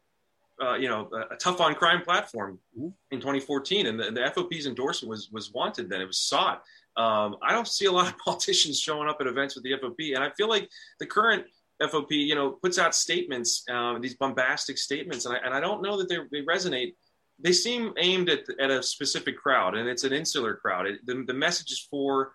[0.61, 2.89] uh, you know, a, tough on crime platform mm-hmm.
[3.11, 5.89] in 2014, and the, the, FOP's endorsement was was wanted.
[5.89, 6.63] Then it was sought.
[6.95, 10.15] Um, I don't see a lot of politicians showing up at events with the FOP,
[10.15, 11.45] and I feel like the current
[11.81, 15.81] FOP, you know, puts out statements, uh, these bombastic statements, and I, and I don't
[15.81, 16.93] know that they, they resonate.
[17.39, 20.87] They seem aimed at, at a specific crowd, and it's an insular crowd.
[20.87, 22.33] It, the, the message is for,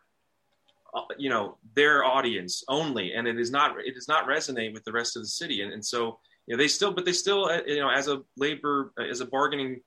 [0.94, 4.84] uh, you know, their audience only, and it is not it does not resonate with
[4.84, 5.62] the rest of the city.
[5.62, 8.22] And, and so, you know, they still, but they still, uh, you know, as a
[8.36, 9.80] labor, as a bargaining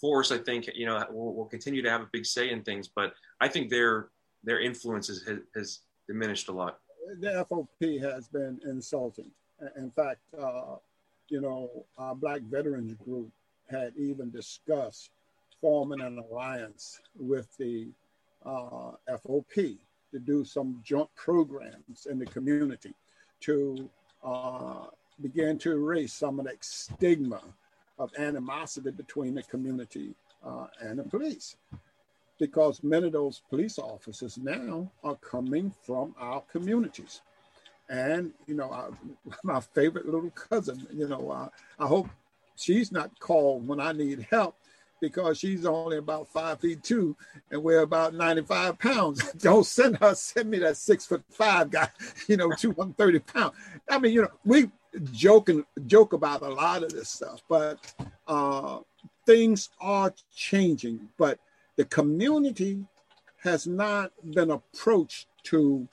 [0.00, 2.88] force, I think, you know, will, will continue to have a big say in things.
[2.88, 4.08] But I think their
[4.44, 6.78] their influence has, has diminished a lot
[7.18, 9.30] the FOP has been insulting.
[9.76, 10.76] In fact, uh,
[11.28, 13.30] you know, Black Veterans Group
[13.70, 15.10] had even discussed
[15.60, 17.88] forming an alliance with the
[18.44, 19.78] uh, FOP
[20.12, 22.94] to do some joint programs in the community
[23.40, 23.88] to
[24.24, 24.86] uh,
[25.20, 27.40] begin to erase some of that stigma
[27.98, 31.56] of animosity between the community uh, and the police
[32.38, 37.20] because many of those police officers now are coming from our communities.
[37.90, 38.88] And, you know, I,
[39.44, 42.08] my favorite little cousin, you know, I hope
[42.60, 44.56] she's not called when I need help
[45.00, 47.16] because she's only about five feet two
[47.50, 49.32] and we're about 95 pounds.
[49.38, 51.88] Don't send her, send me that six foot five guy,
[52.28, 53.54] you know, 230 pounds.
[53.88, 54.70] I mean, you know, we
[55.12, 57.94] joke and joke about a lot of this stuff, but
[58.28, 58.80] uh,
[59.26, 61.08] things are changing.
[61.16, 61.38] But
[61.76, 62.84] the community
[63.42, 65.88] has not been approached to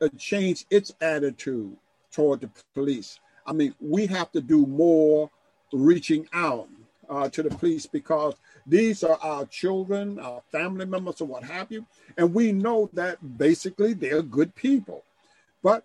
[0.00, 1.76] uh, change its attitude
[2.10, 3.20] toward the police.
[3.46, 5.30] I mean, we have to do more
[5.72, 6.68] reaching out
[7.08, 8.34] uh, to the police because
[8.66, 11.86] these are our children, our family members, or what have you.
[12.16, 15.04] And we know that basically they're good people.
[15.62, 15.84] But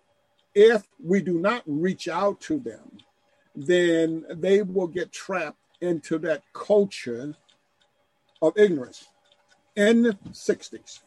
[0.54, 2.98] if we do not reach out to them,
[3.56, 7.34] then they will get trapped into that culture
[8.42, 9.08] of ignorance
[9.76, 11.00] in the 60s,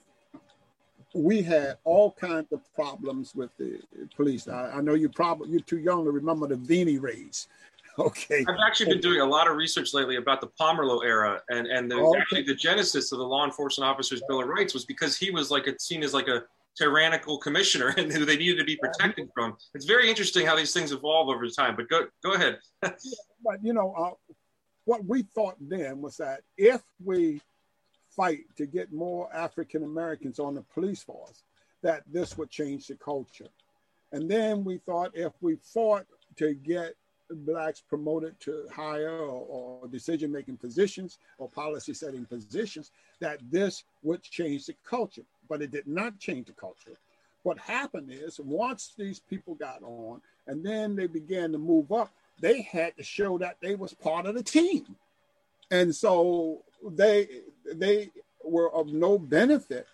[1.13, 3.79] we had all kinds of problems with the
[4.15, 4.47] police.
[4.47, 7.47] I, I know you probably you're too young to remember the Veney raids.
[8.07, 8.45] Okay.
[8.47, 11.89] I've actually been doing a lot of research lately about the Pomerleau era, and and
[11.89, 12.19] the, okay.
[12.19, 15.49] actually the genesis of the Law Enforcement Officers Bill of Rights was because he was
[15.49, 16.43] like a, seen as like a
[16.77, 19.57] tyrannical commissioner and who they needed to be protected from.
[19.73, 21.75] It's very interesting how these things evolve over time.
[21.75, 22.59] But go go ahead.
[22.81, 24.33] but you know, uh,
[24.85, 27.41] what we thought then was that if we
[28.15, 31.43] fight to get more African Americans on the police force,
[31.81, 33.49] that this would change the culture.
[34.11, 36.05] And then we thought if we fought
[36.37, 36.93] to get
[37.29, 43.83] blacks promoted to higher or, or decision making positions or policy setting positions, that this
[44.03, 45.23] would change the culture.
[45.49, 46.97] But it did not change the culture.
[47.43, 52.11] What happened is once these people got on and then they began to move up,
[52.39, 54.95] they had to show that they was part of the team.
[55.71, 57.27] And so they
[57.65, 58.09] they
[58.43, 59.87] were of no benefit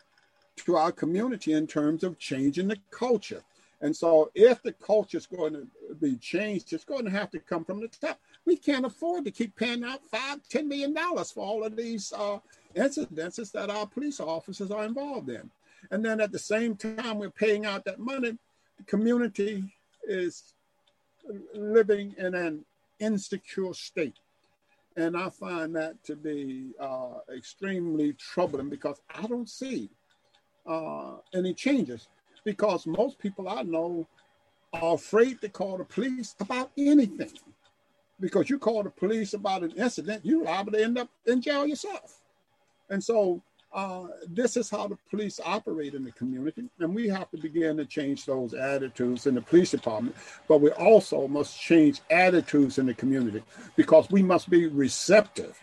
[0.58, 3.43] to our community in terms of changing the culture.
[3.84, 5.67] And so, if the culture is going to
[6.00, 8.17] be changed, it's going to have to come from the top.
[8.46, 12.13] We can't afford to keep paying out five, ten million dollars for all of these
[12.13, 12.39] uh,
[12.78, 15.52] incidences that our police officers are involved in.
[15.91, 18.38] And then at the same time, we're paying out that money.
[18.78, 19.65] The community
[20.08, 20.54] is
[21.54, 22.63] living in an
[23.00, 24.15] insecure state.
[24.96, 29.89] And I find that to be uh, extremely troubling because I don't see
[30.65, 32.08] uh, any changes.
[32.43, 34.08] Because most people I know
[34.74, 37.32] are afraid to call the police about anything.
[38.20, 41.65] Because you call the police about an incident, you're liable to end up in jail
[41.65, 42.22] yourself.
[42.89, 43.41] And so
[43.74, 47.76] uh, this is how the police operate in the community, and we have to begin
[47.78, 50.15] to change those attitudes in the police department.
[50.47, 53.43] But we also must change attitudes in the community
[53.76, 55.59] because we must be receptive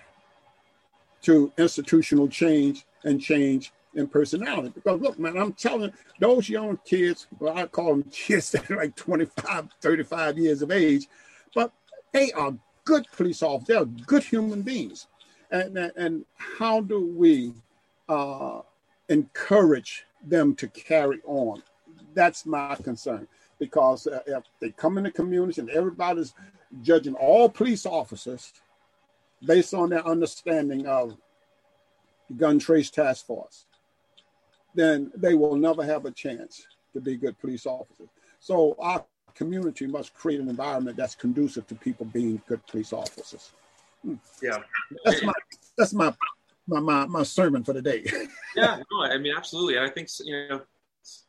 [1.22, 4.72] to institutional change and change in personality.
[4.74, 8.76] Because look, man, I'm telling those young kids, well, I call them kids that are
[8.76, 11.06] like 25, 35 years of age,
[11.54, 11.72] but
[12.12, 15.06] they are good police officers, they're good human beings.
[15.52, 17.52] And, and how do we
[18.08, 18.60] uh,
[19.08, 21.62] encourage them to carry on.
[22.14, 23.28] That's my concern
[23.58, 26.32] because uh, if they come in the community and everybody's
[26.82, 28.52] judging all police officers
[29.44, 31.16] based on their understanding of
[32.28, 33.66] the gun trace task force,
[34.74, 38.08] then they will never have a chance to be good police officers.
[38.38, 39.04] So our
[39.34, 43.52] community must create an environment that's conducive to people being good police officers.
[44.02, 44.14] Hmm.
[44.42, 44.58] Yeah,
[45.04, 45.32] that's my
[45.76, 46.14] that's my
[46.66, 48.04] my my, my sermon for the day.
[48.56, 49.78] yeah, no, I mean absolutely.
[49.78, 50.62] I think you know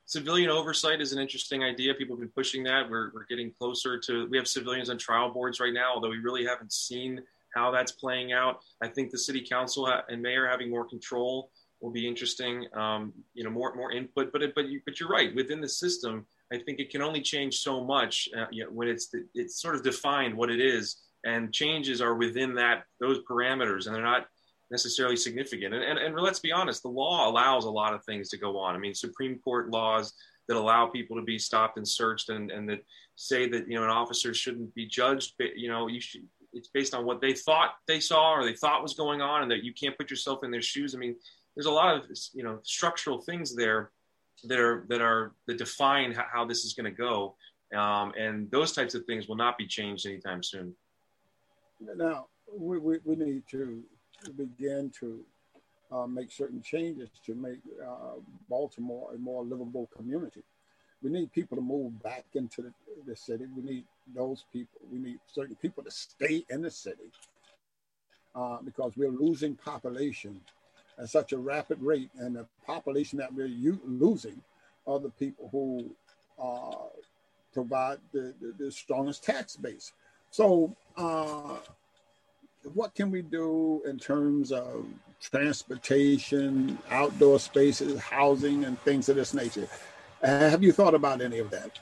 [0.05, 1.93] civilian oversight is an interesting idea.
[1.93, 2.89] People have been pushing that.
[2.89, 6.17] We're, we're getting closer to, we have civilians on trial boards right now, although we
[6.17, 7.21] really haven't seen
[7.55, 8.59] how that's playing out.
[8.83, 11.49] I think the city council and mayor having more control
[11.81, 12.67] will be interesting.
[12.73, 14.31] Um, you know, more more input.
[14.31, 15.35] But but you, but you're right.
[15.35, 18.87] Within the system, I think it can only change so much uh, you know, when
[18.87, 23.87] it's it's sort of defined what it is, and changes are within that those parameters,
[23.87, 24.27] and they're not
[24.69, 25.73] necessarily significant.
[25.73, 28.57] And, and, and let's be honest, the law allows a lot of things to go
[28.57, 28.73] on.
[28.73, 30.13] I mean, Supreme Court laws
[30.47, 32.79] that allow people to be stopped and searched, and, and that
[33.15, 35.33] say that you know an officer shouldn't be judged.
[35.37, 36.21] But, you know, you should.
[36.53, 39.51] It's based on what they thought they saw or they thought was going on, and
[39.51, 40.93] that you can't put yourself in their shoes.
[40.93, 41.15] I mean,
[41.55, 43.91] there's a lot of you know structural things there
[44.43, 47.35] that are that are that define how, this is going to go,
[47.75, 50.73] um, and those types of things will not be changed anytime soon.
[51.95, 53.83] Now we, we, we need to
[54.37, 55.23] begin to
[55.91, 60.43] uh, make certain changes to make uh, Baltimore a more livable community.
[61.03, 62.73] We need people to move back into the,
[63.07, 63.45] the, city.
[63.55, 63.85] We need
[64.15, 64.79] those people.
[64.91, 67.11] We need certain people to stay in the city
[68.35, 70.39] uh, because we're losing population
[71.01, 74.41] at such a rapid rate, and the population that we're u- losing
[74.85, 75.89] are the people who
[76.41, 76.87] uh,
[77.53, 79.93] provide the, the, the, strongest tax base.
[80.29, 81.57] So, uh,
[82.73, 84.85] what can we do in terms of
[85.19, 89.67] transportation, outdoor spaces, housing, and things of this nature?
[90.23, 91.79] have you thought about any of that?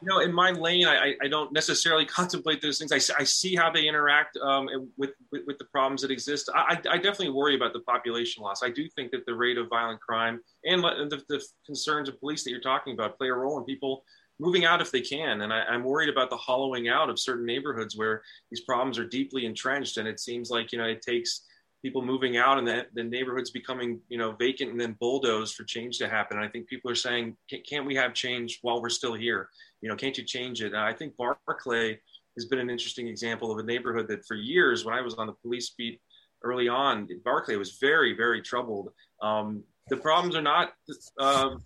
[0.00, 2.92] You know, in my lane, I, I don't necessarily contemplate those things.
[2.92, 6.48] I, I see how they interact um, with, with, with the problems that exist.
[6.54, 8.62] I, I definitely worry about the population loss.
[8.62, 12.44] I do think that the rate of violent crime and the, the concerns of police
[12.44, 14.04] that you're talking about play a role in people
[14.40, 15.42] moving out if they can.
[15.42, 19.06] And I, am worried about the hollowing out of certain neighborhoods where these problems are
[19.06, 19.96] deeply entrenched.
[19.96, 21.42] And it seems like you know it takes
[21.82, 25.64] people moving out and the, the neighborhoods becoming you know vacant and then bulldozed for
[25.64, 26.36] change to happen.
[26.36, 27.36] And I think people are saying,
[27.68, 29.48] can't we have change while we're still here?
[29.80, 30.72] You know, can't you change it?
[30.72, 32.00] And I think Barclay
[32.36, 35.26] has been an interesting example of a neighborhood that for years, when I was on
[35.26, 36.00] the police beat
[36.42, 38.90] early on, Barclay was very, very troubled.
[39.22, 40.72] Um, the problems are not,
[41.16, 41.60] the,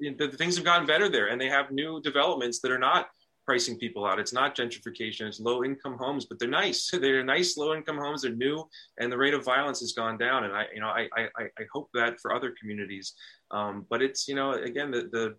[0.00, 3.08] the things have gotten better there, and they have new developments that are not
[3.50, 4.20] pricing people out.
[4.20, 5.26] It's not gentrification.
[5.26, 6.88] It's low income homes, but they're nice.
[6.92, 8.22] They're nice low income homes.
[8.22, 8.68] They're new,
[8.98, 10.44] and the rate of violence has gone down.
[10.44, 13.14] And I, you know, I I, I hope that for other communities.
[13.50, 15.36] Um, but it's you know again the the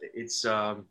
[0.00, 0.84] it's um,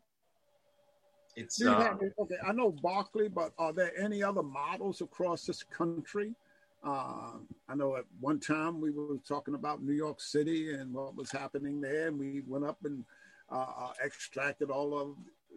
[1.36, 2.36] it's uh, okay.
[2.46, 6.34] I know Barclay, but are there any other models across this country?
[6.82, 7.32] Uh,
[7.68, 11.30] I know at one time we were talking about New York City and what was
[11.30, 13.04] happening there, and we went up and
[13.50, 15.16] uh, uh extracted all of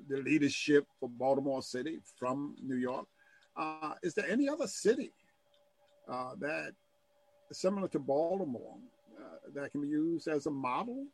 [0.09, 3.07] the leadership for Baltimore City from New York.
[3.55, 5.11] Uh, is there any other city
[6.09, 6.73] uh, that
[7.51, 8.75] similar to Baltimore
[9.17, 11.05] uh, that can be used as a model?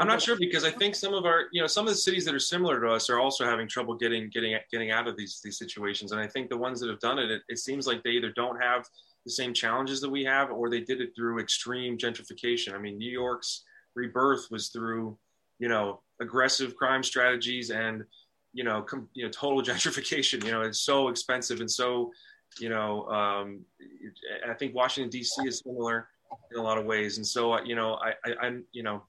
[0.00, 2.24] I'm not sure because I think some of our, you know, some of the cities
[2.24, 5.40] that are similar to us are also having trouble getting getting getting out of these
[5.42, 6.10] these situations.
[6.10, 8.32] And I think the ones that have done it, it, it seems like they either
[8.32, 8.86] don't have
[9.24, 12.74] the same challenges that we have, or they did it through extreme gentrification.
[12.74, 13.62] I mean, New York's
[13.94, 15.16] rebirth was through,
[15.60, 18.04] you know, aggressive crime strategies and
[18.52, 22.10] you know com, you know total gentrification you know it's so expensive and so
[22.58, 23.60] you know um,
[24.48, 26.08] i think washington d.c is similar
[26.52, 29.02] in a lot of ways and so you know i, I am you know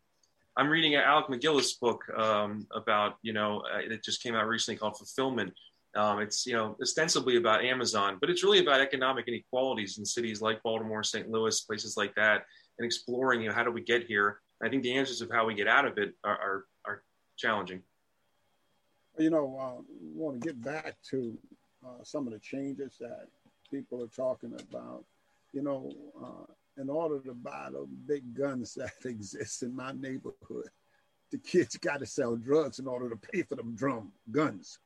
[0.57, 4.77] i'm reading alec MacGillis book um, about you know uh, it just came out recently
[4.77, 5.53] called fulfillment
[5.95, 10.41] um, it's you know ostensibly about amazon but it's really about economic inequalities in cities
[10.41, 12.43] like baltimore st louis places like that
[12.77, 15.45] and exploring you know how do we get here I think the answers of how
[15.45, 17.03] we get out of it are, are, are
[17.37, 17.81] challenging.
[19.17, 19.81] You know, uh,
[20.13, 21.37] want to get back to
[21.85, 23.27] uh, some of the changes that
[23.69, 25.03] people are talking about.
[25.53, 25.91] You know,
[26.21, 30.69] uh, in order to buy the big guns that exist in my neighborhood,
[31.31, 34.79] the kids got to sell drugs in order to pay for them drum guns.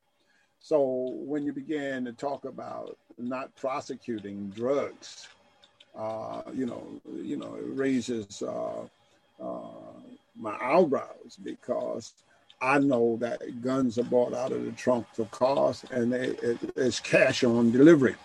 [0.59, 5.27] So when you begin to talk about not prosecuting drugs,
[5.97, 8.83] uh, you know, you know, it raises uh,
[9.41, 10.01] uh,
[10.35, 12.13] my eyebrows because
[12.61, 16.57] I know that guns are bought out of the trunk of cars and they, it,
[16.75, 18.15] it's cash on delivery.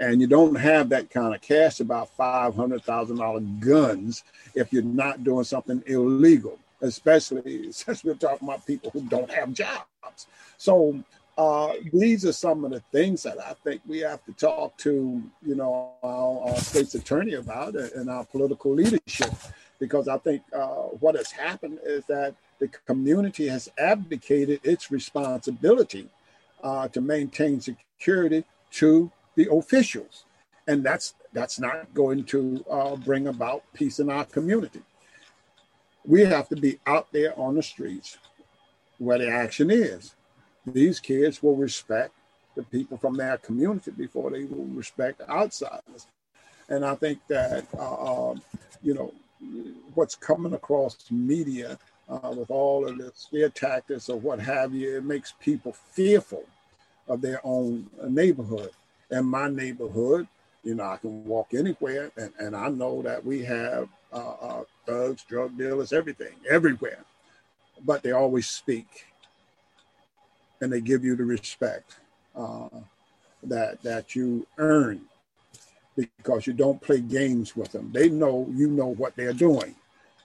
[0.00, 4.24] And you don't have that kind of cash about $500,000 guns
[4.54, 9.52] if you're not doing something illegal, especially since we're talking about people who don't have
[9.52, 10.26] jobs.
[10.56, 11.02] So,
[11.36, 15.22] uh, these are some of the things that I think we have to talk to,
[15.44, 19.32] you know, our, our state's attorney about and our political leadership,
[19.80, 26.08] because I think uh, what has happened is that the community has abdicated its responsibility
[26.62, 30.24] uh, to maintain security to the officials,
[30.66, 34.82] and that's that's not going to uh, bring about peace in our community.
[36.06, 38.18] We have to be out there on the streets
[38.98, 40.14] where the action is
[40.66, 42.12] these kids will respect
[42.56, 46.06] the people from their community before they will respect outsiders.
[46.68, 48.42] And I think that, uh, um,
[48.82, 49.12] you know,
[49.94, 51.78] what's coming across media
[52.08, 56.44] uh, with all of the scare tactics or what have you, it makes people fearful
[57.08, 58.70] of their own neighborhood.
[59.10, 60.26] And my neighborhood,
[60.62, 64.64] you know, I can walk anywhere and, and I know that we have uh, uh
[64.86, 67.04] thugs, drug dealers, everything, everywhere.
[67.84, 69.06] But they always speak
[70.60, 71.96] and they give you the respect
[72.34, 72.68] uh,
[73.42, 75.02] that that you earn
[75.96, 77.90] because you don't play games with them.
[77.92, 79.74] They know you know what they're doing,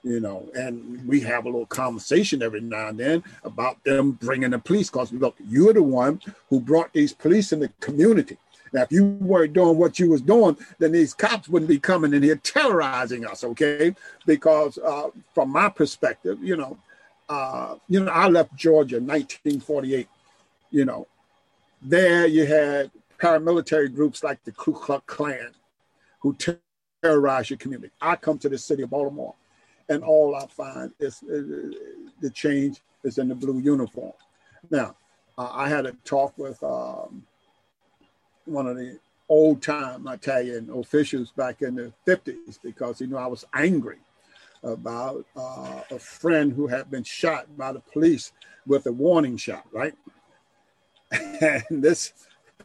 [0.02, 0.48] you know.
[0.54, 4.90] And we have a little conversation every now and then about them bringing the police.
[4.90, 8.38] Because look, you're the one who brought these police in the community.
[8.72, 12.14] Now, if you weren't doing what you was doing, then these cops wouldn't be coming
[12.14, 13.94] in here terrorizing us, okay?
[14.26, 16.78] Because uh, from my perspective, you know,
[17.28, 20.08] uh, you know, I left Georgia in 1948
[20.70, 21.06] you know,
[21.82, 25.50] there you had paramilitary groups like the Ku Klux Klan
[26.20, 26.36] who
[27.02, 27.92] terrorize your community.
[28.00, 29.34] I come to the city of Baltimore,
[29.88, 31.72] and all I find is uh,
[32.20, 34.12] the change is in the blue uniform.
[34.70, 34.96] Now,
[35.38, 37.24] uh, I had a talk with um,
[38.50, 38.98] one of the
[39.28, 43.98] old time Italian officials back in the 50s because you know I was angry
[44.62, 48.32] about uh, a friend who had been shot by the police
[48.66, 49.94] with a warning shot, right?
[51.40, 52.12] And this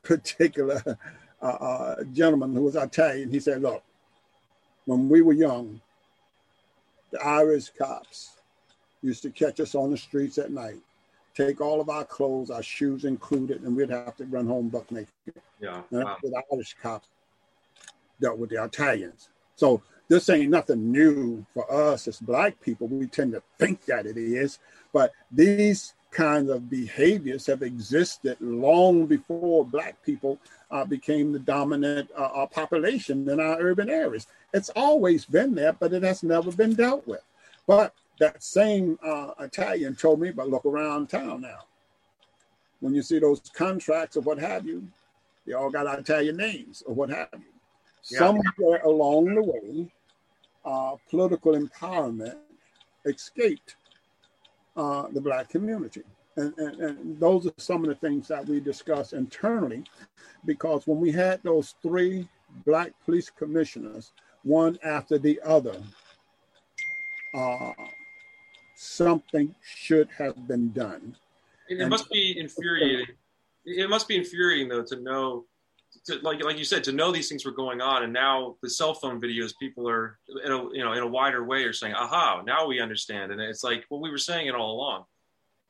[0.03, 0.81] particular
[1.41, 3.83] uh, uh, gentleman who was Italian, he said, Look,
[4.85, 5.81] when we were young,
[7.11, 8.37] the Irish cops
[9.01, 10.79] used to catch us on the streets at night,
[11.35, 14.89] take all of our clothes, our shoes included, and we'd have to run home buck
[14.91, 15.09] naked.
[15.61, 15.81] Yeah.
[15.91, 16.17] Wow.
[16.21, 17.07] The Irish cops
[18.21, 19.29] dealt with the Italians.
[19.55, 22.87] So this ain't nothing new for us as black people.
[22.87, 24.59] We tend to think that it is,
[24.93, 30.39] but these kinds of behaviors have existed long before Black people
[30.71, 34.25] uh, became the dominant uh, population in our urban areas.
[34.53, 37.21] It's always been there, but it has never been dealt with.
[37.67, 41.59] But that same uh, Italian told me, but look around town now.
[42.79, 44.87] When you see those contracts or what have you,
[45.45, 47.39] they all got Italian names or what have you.
[48.11, 48.19] Yeah.
[48.19, 49.91] Somewhere along the way,
[50.63, 52.37] uh, political empowerment
[53.05, 53.75] escaped
[54.75, 56.03] uh, the black community.
[56.37, 59.85] And, and, and, those are some of the things that we discuss internally
[60.45, 62.27] because when we had those three
[62.65, 64.11] black police commissioners,
[64.43, 65.81] one after the other,
[67.33, 67.71] uh,
[68.75, 71.15] something should have been done.
[71.69, 73.15] It, it must be infuriating.
[73.65, 75.45] It must be infuriating, though, to know
[76.05, 78.69] to, like like you said, to know these things were going on, and now the
[78.69, 81.93] cell phone videos, people are in a you know in a wider way are saying,
[81.93, 82.41] "Aha!
[82.45, 85.05] Now we understand." And it's like, well, we were saying it all along.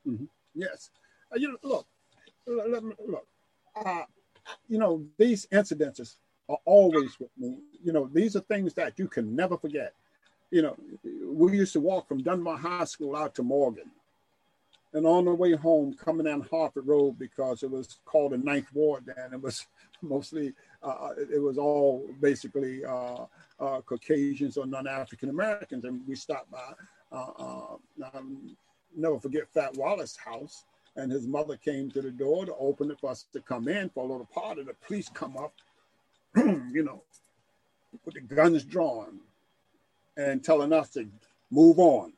[0.06, 0.24] Mm-hmm.
[0.54, 0.90] Yes,
[1.32, 1.86] uh, you know, look,
[2.46, 3.26] let me, look.
[3.74, 4.02] Uh,
[4.68, 6.16] you know, these incidences
[6.48, 7.58] are always with me.
[7.82, 9.94] You know, these are things that you can never forget.
[10.50, 10.76] You know,
[11.24, 13.90] we used to walk from Dunbar High School out to Morgan.
[14.92, 18.72] And on the way home, coming down Harford Road, because it was called the Ninth
[18.72, 19.66] Ward then, it was
[20.02, 23.24] mostly uh, uh, it was all basically uh,
[23.58, 26.72] uh, Caucasians or non-African Americans, and we stopped by.
[27.10, 27.76] Uh,
[28.14, 28.56] um,
[28.96, 30.64] never forget Fat Wallace house,
[30.96, 33.88] and his mother came to the door to open it for us to come in
[33.90, 34.62] for a little party.
[34.62, 35.54] The police come up,
[36.36, 37.02] you know,
[38.04, 39.20] with the guns drawn,
[40.16, 41.06] and telling us to
[41.50, 42.12] move on.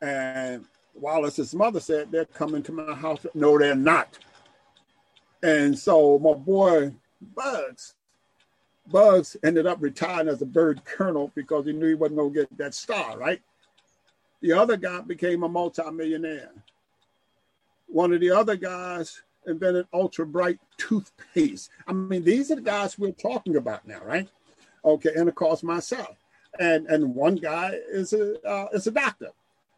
[0.00, 0.64] And
[0.94, 4.18] Wallace's mother said, "They're coming to my house." No, they're not.
[5.42, 7.94] And so my boy Bugs,
[8.86, 12.40] Bugs ended up retiring as a bird colonel because he knew he wasn't going to
[12.40, 13.40] get that star, right?
[14.40, 16.52] The other guy became a multimillionaire.
[17.86, 21.70] One of the other guys invented Ultra Brite toothpaste.
[21.86, 24.28] I mean, these are the guys we're talking about now, right?
[24.84, 26.16] Okay, and of course myself,
[26.58, 29.30] and and one guy is a uh, is a doctor.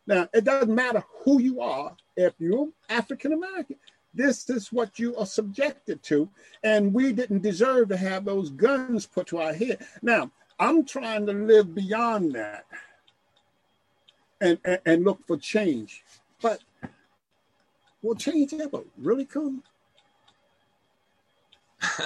[0.07, 3.77] Now it doesn't matter who you are if you're African American.
[4.17, 6.31] This is what you are subjected to.
[6.65, 9.87] And we didn't deserve to have those guns put to our head.
[10.01, 12.65] Now, I'm trying to live beyond that
[14.41, 16.03] and, and, and look for change.
[16.41, 16.63] But
[18.01, 19.63] will change ever really come?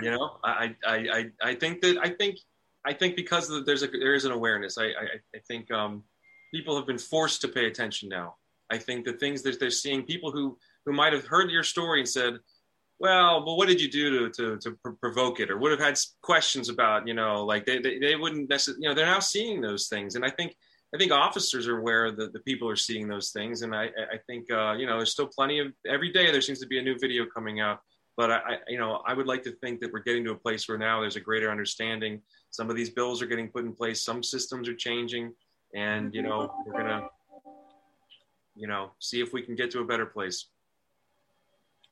[0.00, 2.38] you know, I, I, I, I think that I think
[2.86, 4.78] I think because there's a there is an awareness.
[4.78, 6.04] I, I, I think um,
[6.54, 8.36] people have been forced to pay attention now.
[8.70, 10.56] I think the things that they're seeing, people who
[10.86, 12.38] who might have heard your story and said,
[12.98, 15.50] well, well, what did you do to, to, to provoke it?
[15.50, 18.88] Or would have had questions about, you know, like they, they, they wouldn't necessarily, you
[18.88, 20.16] know, they're now seeing those things.
[20.16, 20.54] And I think,
[20.94, 23.62] I think officers are aware that the people are seeing those things.
[23.62, 26.60] And I, I think, uh, you know, there's still plenty of, every day there seems
[26.60, 27.80] to be a new video coming out.
[28.16, 30.36] But I, I, you know, I would like to think that we're getting to a
[30.36, 32.20] place where now there's a greater understanding.
[32.50, 34.02] Some of these bills are getting put in place.
[34.02, 35.32] Some systems are changing.
[35.74, 37.08] And, you know, we're going to,
[38.56, 40.46] you know, see if we can get to a better place.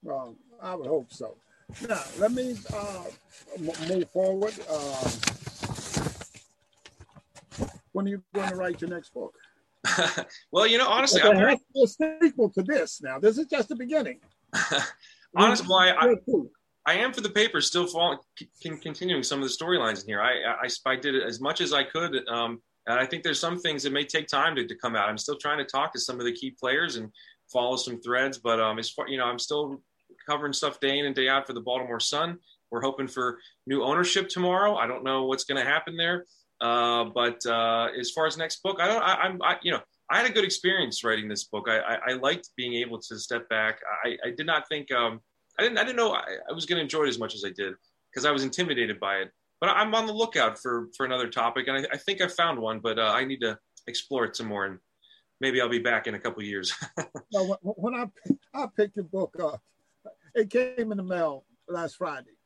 [0.03, 1.37] Well, I would hope so.
[1.89, 3.05] Now, let me uh,
[3.61, 4.55] move forward.
[4.69, 5.11] Uh,
[7.93, 9.35] when are you going to write your next book?
[10.51, 11.55] well, you know, honestly, I'm very...
[11.55, 13.01] a sequel to this.
[13.03, 14.21] Now, this is just the beginning.
[15.37, 16.15] honestly, I, I,
[16.89, 18.19] I, am for the paper still following,
[18.61, 20.23] continuing some of the storylines in here.
[20.23, 22.27] I, I, I did it as much as I could.
[22.29, 25.09] Um, and I think there's some things that may take time to, to come out.
[25.09, 27.13] I'm still trying to talk to some of the key players and
[27.53, 29.83] follow some threads, but um, as far you know, I'm still
[30.29, 32.39] covering stuff day in and day out for the Baltimore Sun.
[32.71, 34.77] We're hoping for new ownership tomorrow.
[34.77, 36.25] I don't know what's going to happen there,
[36.61, 39.03] uh, but uh, as far as next book, I don't.
[39.03, 39.81] I, am you know,
[40.11, 41.67] I had a good experience writing this book.
[41.69, 43.81] I, I, I liked being able to step back.
[44.05, 45.21] I, I did not think um,
[45.59, 47.45] I didn't I didn't know I, I was going to enjoy it as much as
[47.45, 47.75] I did
[48.11, 49.33] because I was intimidated by it.
[49.61, 52.61] But I'm on the lookout for for another topic, and I, I think I found
[52.61, 54.79] one, but uh, I need to explore it some more, and
[55.41, 56.73] maybe I'll be back in a couple years.
[57.33, 58.07] well, when I
[58.55, 59.61] I picked your book up,
[60.35, 62.37] it came in the mail last Friday.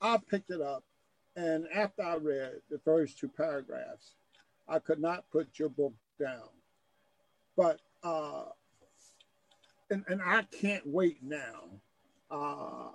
[0.00, 0.84] I picked it up,
[1.34, 4.14] and after I read the first two paragraphs,
[4.68, 6.48] I could not put your book down.
[7.56, 8.44] But uh,
[9.90, 11.70] and, and I can't wait now
[12.30, 12.90] uh,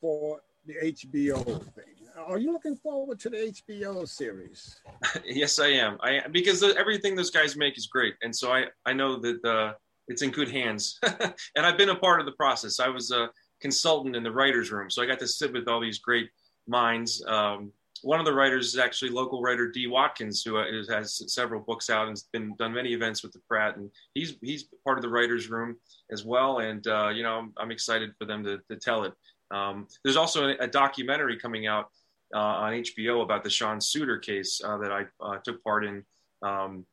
[0.00, 1.44] for the HBO
[1.74, 1.84] thing.
[2.16, 4.76] Are you looking forward to the HBO series?
[5.24, 5.98] yes, I am.
[6.00, 9.44] I because the, everything those guys make is great, and so I I know that
[9.44, 9.74] uh,
[10.08, 10.98] it's in good hands.
[11.02, 12.78] and I've been a part of the process.
[12.78, 15.80] I was a consultant in the writers' room, so I got to sit with all
[15.80, 16.30] these great
[16.68, 17.24] minds.
[17.26, 17.72] Um,
[18.04, 19.86] one of the writers is actually local writer D.
[19.86, 23.40] Watkins, who uh, has several books out and has been done many events with the
[23.48, 25.76] Pratt, and he's he's part of the writers' room
[26.10, 26.58] as well.
[26.58, 29.12] And uh, you know, I'm, I'm, excited for them to, to tell it.
[29.50, 31.90] Um, there's also a, a, documentary coming out
[32.34, 36.04] uh, on HBO about the Sean Suiter case uh, that I uh, took part in.
[36.42, 36.84] Um,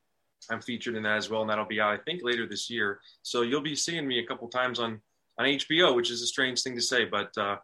[0.49, 2.99] I'm featured in that as well, and that'll be out I think later this year.
[3.22, 5.01] So you'll be seeing me a couple times on
[5.38, 7.57] on HBO, which is a strange thing to say, but uh,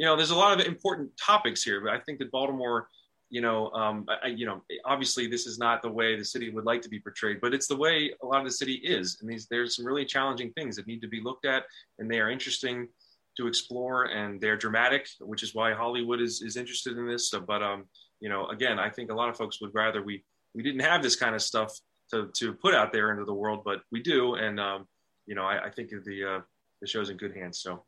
[0.00, 1.82] you know, there's a lot of important topics here.
[1.82, 2.88] But I think that Baltimore,
[3.28, 6.64] you know, um, I, you know, obviously this is not the way the city would
[6.64, 9.18] like to be portrayed, but it's the way a lot of the city is.
[9.20, 11.64] And these there's some really challenging things that need to be looked at,
[11.98, 12.88] and they are interesting
[13.36, 17.28] to explore, and they're dramatic, which is why Hollywood is is interested in this.
[17.28, 17.84] So, but um,
[18.20, 20.24] you know, again, I think a lot of folks would rather we
[20.54, 21.78] we didn't have this kind of stuff
[22.12, 24.36] to, to put out there into the world, but we do.
[24.36, 24.88] And, um,
[25.26, 26.40] you know, I, I think the, uh,
[26.80, 27.60] the show's in good hands.
[27.60, 27.84] So.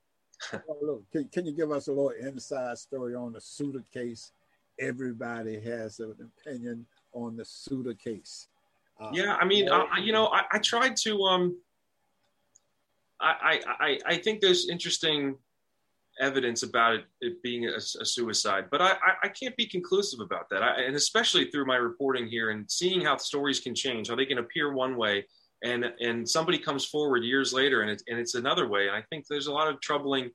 [0.68, 4.32] oh, look, can, can, you give us a little inside story on the Suiter case?
[4.78, 8.48] Everybody has an opinion on the Suiter case.
[9.00, 11.22] Uh, yeah, I mean, I, you know, I, I tried to.
[11.22, 11.56] Um,
[13.20, 15.36] I, I I think there's interesting
[16.20, 20.50] evidence about it, it being a, a, suicide, but I, I, can't be conclusive about
[20.50, 20.62] that.
[20.62, 24.26] I, and especially through my reporting here and seeing how stories can change, how they
[24.26, 25.24] can appear one way,
[25.62, 28.88] and and somebody comes forward years later and it's and it's another way.
[28.88, 30.30] And I think there's a lot of troubling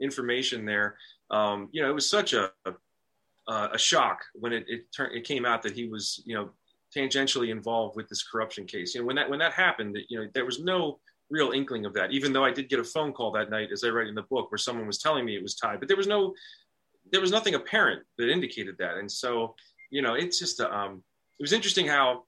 [0.00, 0.96] information there.
[1.30, 5.44] Um, you know, it was such a a, a shock when it it, it came
[5.44, 6.50] out that he was you know
[6.96, 8.94] tangentially involved with this corruption case.
[8.94, 10.98] You know, when that when that happened, you know, there was no
[11.30, 13.84] real inkling of that, even though I did get a phone call that night, as
[13.84, 15.96] I write in the book, where someone was telling me it was tied, but there
[15.96, 16.34] was no,
[17.10, 18.96] there was nothing apparent that indicated that.
[18.98, 19.54] And so,
[19.90, 21.02] you know, it's just, a, um,
[21.38, 22.24] it was interesting how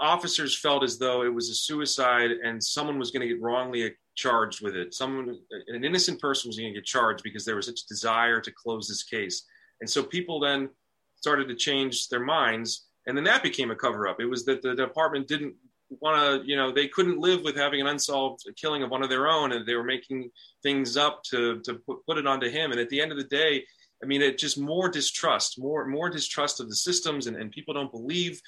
[0.00, 3.94] officers felt as though it was a suicide and someone was going to get wrongly
[4.14, 4.94] charged with it.
[4.94, 5.38] Someone,
[5.68, 8.52] an innocent person was going to get charged because there was such a desire to
[8.52, 9.44] close this case.
[9.80, 10.70] And so people then
[11.16, 12.86] started to change their minds.
[13.06, 14.20] And then that became a cover up.
[14.20, 15.54] It was that the department didn't
[16.00, 19.10] want to, you know, they couldn't live with having an unsolved killing of one of
[19.10, 20.30] their own, and they were making
[20.62, 22.70] things up to to put, put it onto him.
[22.70, 23.64] And at the end of the day,
[24.02, 27.74] I mean, it just more distrust, more more distrust of the systems, and, and people
[27.74, 28.40] don't believe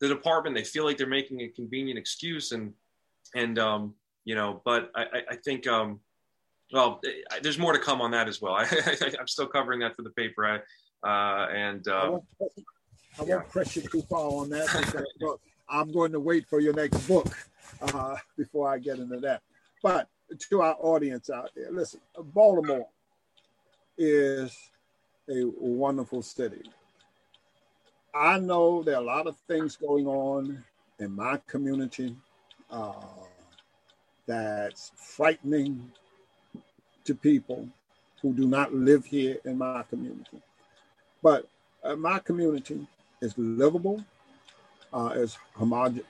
[0.00, 0.56] the department.
[0.56, 2.72] They feel like they're making a convenient excuse, and
[3.34, 3.94] and um,
[4.24, 6.00] you know, but I, I think um,
[6.72, 7.00] well,
[7.42, 8.54] there's more to come on that as well.
[8.54, 8.66] I,
[9.18, 10.56] am still covering that for the paper, I,
[11.08, 12.24] uh, and uh, I won't,
[13.18, 15.38] I won't press you too far on that.
[15.68, 17.28] I'm going to wait for your next book
[17.80, 19.42] uh, before I get into that.
[19.82, 20.08] But
[20.50, 22.86] to our audience out there, listen, Baltimore
[23.96, 24.56] is
[25.28, 26.62] a wonderful city.
[28.14, 30.64] I know there are a lot of things going on
[30.98, 32.16] in my community
[32.70, 32.92] uh,
[34.26, 35.90] that's frightening
[37.04, 37.68] to people
[38.20, 40.42] who do not live here in my community.
[41.22, 41.48] But
[41.84, 42.86] uh, my community
[43.20, 44.04] is livable,
[44.92, 46.04] uh, is homogenous,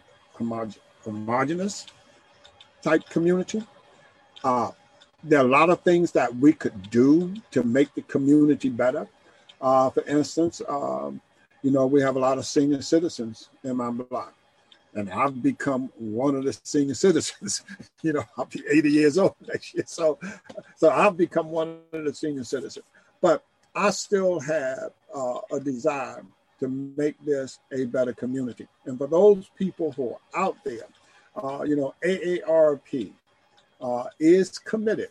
[1.05, 1.86] homogenous
[2.82, 3.62] type community.
[4.42, 4.70] Uh,
[5.22, 9.07] there are a lot of things that we could do to make the community better.
[9.61, 11.20] Uh, for instance, um,
[11.62, 14.34] you know, we have a lot of senior citizens in my block,
[14.94, 17.62] and I've become one of the senior citizens.
[18.02, 20.18] you know, I'll be 80 years old next year, so
[20.76, 22.86] so I've become one of the senior citizens.
[23.20, 23.44] But
[23.74, 26.24] I still have uh, a desire
[26.61, 28.68] to make this a better community.
[28.84, 30.86] And for those people who are out there,
[31.42, 33.12] uh, you know, AARP
[33.80, 35.08] uh, is committed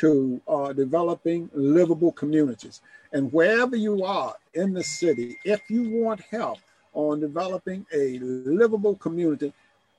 [0.00, 2.80] to uh, developing livable communities.
[3.12, 6.58] And wherever you are in the city, if you want help
[6.94, 9.52] on developing a livable community,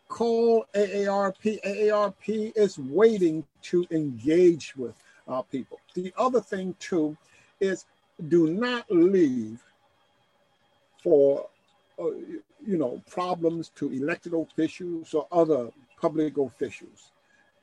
[0.07, 1.61] call AARP.
[1.63, 4.95] AARP is waiting to engage with
[5.51, 5.79] people.
[5.93, 7.15] The other thing, too,
[7.59, 7.85] is
[8.27, 9.61] do not leave
[11.03, 11.47] for
[11.99, 12.05] uh,
[12.65, 17.10] you know problems to elected officials or other public officials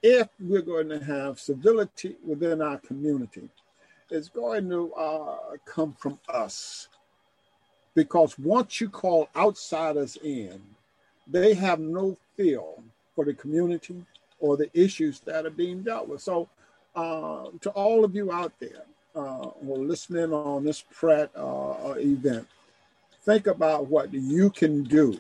[0.03, 3.49] if we're going to have civility within our community
[4.11, 6.89] it's going to uh, come from us
[7.95, 10.61] because once you call outsiders in
[11.27, 12.83] they have no feel
[13.15, 14.05] for the community
[14.41, 16.49] or the issues that are being dealt with so
[16.95, 18.85] uh, to all of you out there
[19.15, 22.47] uh, who are listening on this Pratt uh, event
[23.23, 25.19] think about what you can do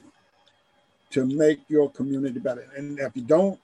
[1.11, 2.66] to make your community better.
[2.76, 3.59] And if you don't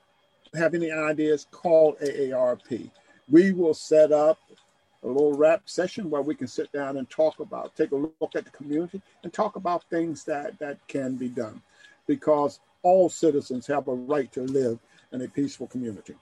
[0.55, 2.91] have any ideas, call AARP.
[3.29, 4.39] We will set up
[5.03, 8.35] a little rap session where we can sit down and talk about, take a look
[8.35, 11.61] at the community and talk about things that, that can be done
[12.07, 14.79] because all citizens have a right to live
[15.13, 16.15] in a peaceful community.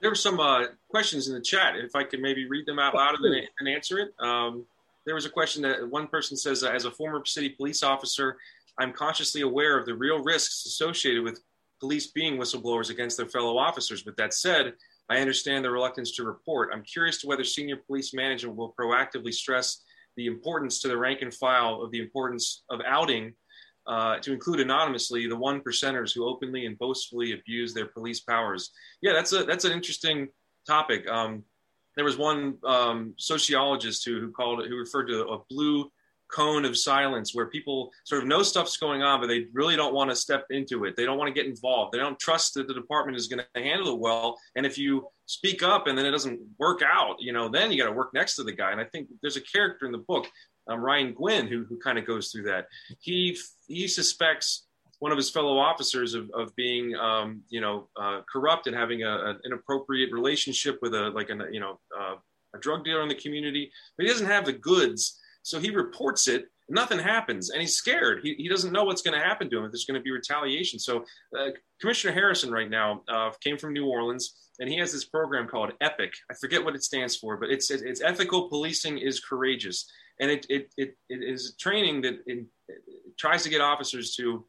[0.00, 1.76] There were some uh, questions in the chat.
[1.76, 4.14] If I could maybe read them out loud and, and answer it.
[4.18, 4.64] Um,
[5.06, 8.36] there was a question that one person says, as a former city police officer,
[8.78, 11.40] I'm consciously aware of the real risks associated with
[11.82, 14.04] police being whistleblowers against their fellow officers.
[14.04, 14.74] But that said,
[15.10, 16.70] I understand the reluctance to report.
[16.72, 19.82] I'm curious to whether senior police management will proactively stress
[20.16, 23.34] the importance to the rank and file of the importance of outing
[23.88, 28.70] uh, to include anonymously the one percenters who openly and boastfully abuse their police powers.
[29.00, 30.28] Yeah, that's a that's an interesting
[30.68, 31.08] topic.
[31.08, 31.42] Um,
[31.96, 35.90] there was one um, sociologist who, who called it, who referred to a blue
[36.32, 39.94] cone of silence where people sort of know stuff's going on, but they really don't
[39.94, 40.96] want to step into it.
[40.96, 41.92] They don't want to get involved.
[41.92, 44.38] They don't trust that the department is going to handle it well.
[44.56, 47.78] And if you speak up and then it doesn't work out, you know, then you
[47.78, 48.72] got to work next to the guy.
[48.72, 50.26] And I think there's a character in the book,
[50.68, 52.66] um, Ryan Guinn, who, who kind of goes through that.
[53.00, 54.66] He, he suspects
[55.00, 59.02] one of his fellow officers of, of being, um, you know, uh, corrupt and having
[59.02, 62.14] a, an inappropriate relationship with a, like, a, you know, uh,
[62.54, 65.18] a drug dealer in the community, but he doesn't have the goods.
[65.42, 66.46] So he reports it.
[66.68, 68.20] Nothing happens, and he's scared.
[68.22, 70.10] He, he doesn't know what's going to happen to him if there's going to be
[70.10, 70.78] retaliation.
[70.78, 71.04] So,
[71.38, 71.48] uh,
[71.80, 75.72] Commissioner Harrison right now uh, came from New Orleans, and he has this program called
[75.80, 76.12] EPIC.
[76.30, 79.90] I forget what it stands for, but it's it's ethical policing is courageous,
[80.20, 84.46] and it it it, it is training that it, it tries to get officers to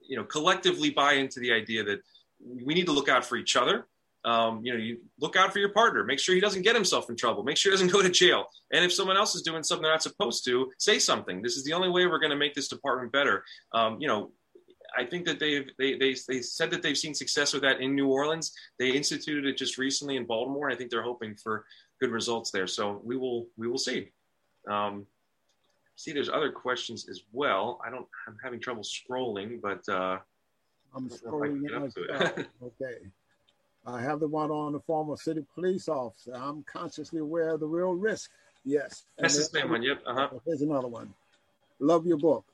[0.00, 2.00] you know collectively buy into the idea that
[2.64, 3.86] we need to look out for each other
[4.24, 7.10] um, you know you look out for your partner make sure he doesn't get himself
[7.10, 9.62] in trouble make sure he doesn't go to jail and if someone else is doing
[9.62, 12.36] something they're not supposed to say something this is the only way we're going to
[12.36, 14.30] make this department better um, you know
[14.96, 17.96] I think that they've they, they they said that they've seen success with that in
[17.96, 18.52] New Orleans.
[18.78, 20.70] They instituted it just recently in Baltimore.
[20.70, 21.64] I think they're hoping for
[22.00, 22.68] good results there.
[22.68, 24.10] So we will we will see.
[24.70, 25.06] Um,
[25.96, 27.80] see there's other questions as well.
[27.84, 30.18] I don't, I'm having trouble scrolling, but uh,
[30.94, 31.62] I'm scrolling
[32.62, 32.98] okay.
[33.86, 36.32] I have the one on the former city police officer.
[36.34, 38.30] I'm consciously aware of the real risk.
[38.64, 39.04] Yes.
[39.18, 39.82] That's the same one.
[39.82, 40.02] Yep.
[40.06, 40.28] Uh-huh.
[40.46, 41.12] Here's another one.
[41.80, 42.44] Love your book.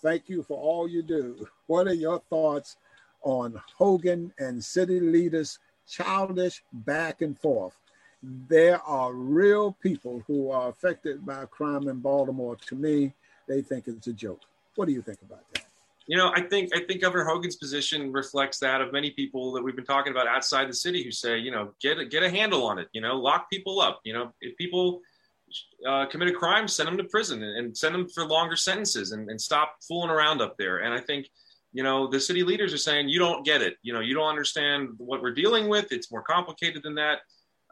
[0.00, 1.46] Thank you for all you do.
[1.66, 2.76] What are your thoughts
[3.22, 7.76] on Hogan and city leaders' childish back and forth?
[8.22, 12.56] there are real people who are affected by crime in Baltimore.
[12.66, 13.12] To me,
[13.48, 14.40] they think it's a joke.
[14.76, 15.61] What do you think about that?
[16.06, 19.62] You know, I think I think Governor Hogan's position reflects that of many people that
[19.62, 22.30] we've been talking about outside the city who say, you know, get a, get a
[22.30, 22.88] handle on it.
[22.92, 24.00] You know, lock people up.
[24.04, 25.00] You know, if people
[25.86, 29.12] uh, commit a crime, send them to prison and, and send them for longer sentences
[29.12, 30.78] and, and, stop fooling around up there.
[30.78, 31.28] And I think
[31.72, 33.76] you know, the city leaders are saying, you don't get it.
[33.82, 35.90] You know, you don't understand what we're dealing with.
[35.90, 37.20] It's more complicated than that.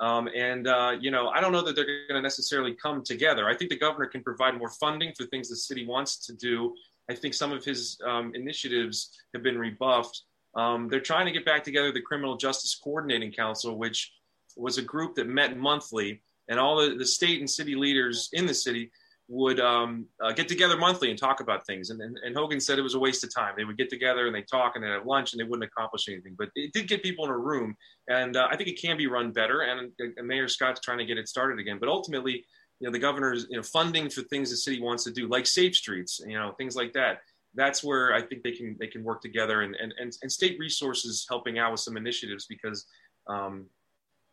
[0.01, 3.47] Um, and, uh, you know, I don't know that they're going to necessarily come together.
[3.47, 6.74] I think the governor can provide more funding for things the city wants to do.
[7.11, 10.23] I think some of his um, initiatives have been rebuffed.
[10.55, 14.13] Um, they're trying to get back together the Criminal Justice Coordinating Council, which
[14.57, 18.47] was a group that met monthly, and all the, the state and city leaders in
[18.47, 18.93] the city
[19.27, 21.91] would um, uh, get together monthly and talk about things.
[21.91, 23.55] And, and, and, Hogan said it was a waste of time.
[23.57, 26.09] They would get together and they talk and they have lunch and they wouldn't accomplish
[26.09, 26.35] anything.
[26.37, 27.77] But it did get people in a room,
[28.09, 29.61] and uh, I think it can be run better.
[29.61, 31.79] And, and, Mayor Scott's trying to get it started again.
[31.79, 32.45] But ultimately,
[32.81, 35.47] you know, the governor's you know funding for things the city wants to do, like
[35.47, 37.20] safe streets, you know, things like that.
[37.55, 40.59] That's where I think they can they can work together and and, and, and state
[40.59, 42.87] resources helping out with some initiatives because,
[43.26, 43.66] um,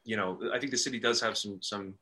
[0.06, 1.94] you know, I think the city does have some some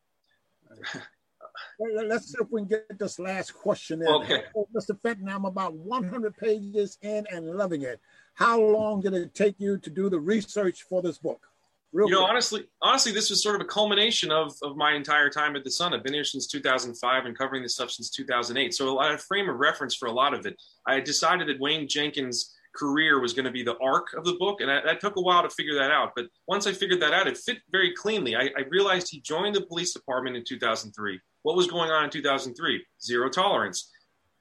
[1.79, 4.07] Let's see if we can get this last question in.
[4.07, 4.43] Okay.
[4.75, 4.99] Mr.
[5.01, 7.99] Fenton, I'm about 100 pages in and loving it.
[8.33, 11.47] How long did it take you to do the research for this book?
[11.95, 15.29] Real you know, honestly, honestly, this was sort of a culmination of, of my entire
[15.29, 15.93] time at the Sun.
[15.93, 18.73] I've been here since 2005 and covering this stuff since 2008.
[18.73, 20.61] So I had a frame of reference for a lot of it.
[20.85, 24.59] I decided that Wayne Jenkins' career was going to be the arc of the book,
[24.59, 26.11] and I, that took a while to figure that out.
[26.17, 28.35] But once I figured that out, it fit very cleanly.
[28.35, 31.17] I, I realized he joined the police department in 2003.
[31.43, 32.85] What was going on in 2003?
[33.01, 33.89] Zero tolerance.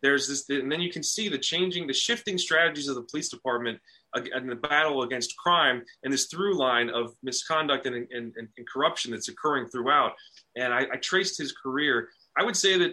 [0.02, 3.28] There's this, and then you can see the changing, the shifting strategies of the police
[3.28, 3.78] department
[4.16, 9.10] in the battle against crime and this through line of misconduct and, and, and corruption
[9.10, 10.12] that's occurring throughout.
[10.56, 12.08] And I, I traced his career.
[12.36, 12.92] I would say that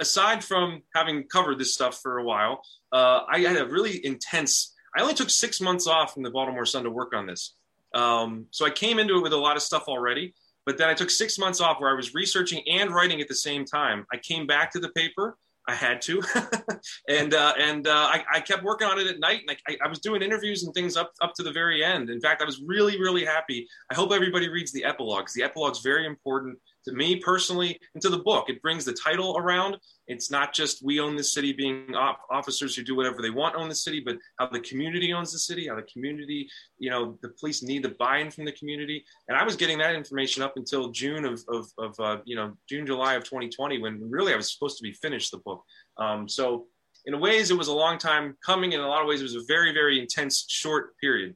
[0.00, 4.74] aside from having covered this stuff for a while, uh, I had a really intense.
[4.96, 7.54] I only took six months off from the Baltimore Sun to work on this.
[7.94, 10.34] Um, so I came into it with a lot of stuff already.
[10.64, 13.34] But then I took six months off where I was researching and writing at the
[13.34, 14.06] same time.
[14.12, 15.36] I came back to the paper.
[15.68, 16.20] I had to,
[17.08, 19.42] and uh, and uh, I, I, kept working on it at night.
[19.46, 22.10] And I, I, was doing interviews and things up up to the very end.
[22.10, 23.68] In fact, I was really really happy.
[23.90, 25.32] I hope everybody reads the epilogues.
[25.34, 28.48] The epilogue's very important to me personally and to the book.
[28.48, 29.76] It brings the title around.
[30.08, 31.94] It's not just we own the city being
[32.30, 35.38] officers who do whatever they want own the city, but how the community owns the
[35.38, 39.04] city, how the community, you know, the police need the buy-in from the community.
[39.28, 42.56] And I was getting that information up until June of, of, of uh, you know,
[42.68, 45.62] June, July of 2020, when really I was supposed to be finished the book.
[45.98, 46.66] Um, so
[47.06, 48.72] in ways, it was a long time coming.
[48.72, 51.34] In a lot of ways, it was a very, very intense, short period.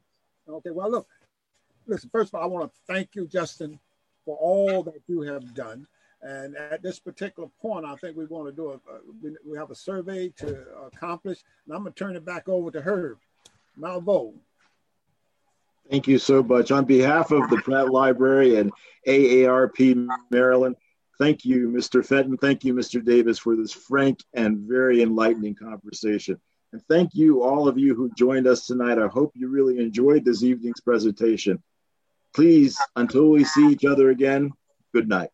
[0.48, 0.70] Okay.
[0.70, 1.08] Well, look,
[1.86, 3.78] listen, first of all, I want to thank you, Justin,
[4.26, 5.86] for all that you have done.
[6.20, 8.78] And at this particular point, I think we want to do a,
[9.46, 11.38] we, have a survey to accomplish.
[11.64, 13.18] And I'm going to turn it back over to Herb
[13.78, 14.34] Malveaux.
[15.88, 16.72] Thank you so much.
[16.72, 18.72] On behalf of the Pratt Library and
[19.06, 20.74] AARP Maryland,
[21.18, 22.04] thank you, Mr.
[22.04, 22.36] Fenton.
[22.36, 23.04] Thank you, Mr.
[23.04, 26.40] Davis, for this frank and very enlightening conversation.
[26.72, 28.98] And thank you, all of you who joined us tonight.
[28.98, 31.62] I hope you really enjoyed this evening's presentation.
[32.36, 34.52] Please, until we see each other again,
[34.92, 35.30] good night.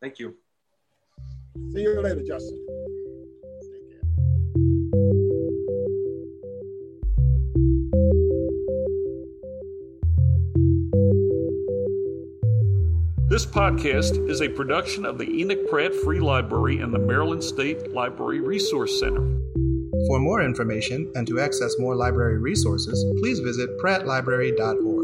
[0.00, 0.36] Thank you.
[1.72, 2.64] See you later, Justin.
[13.28, 17.92] This podcast is a production of the Enoch Pratt Free Library and the Maryland State
[17.92, 19.36] Library Resource Center.
[20.06, 24.95] For more information and to access more library resources, please visit prattlibrary.org.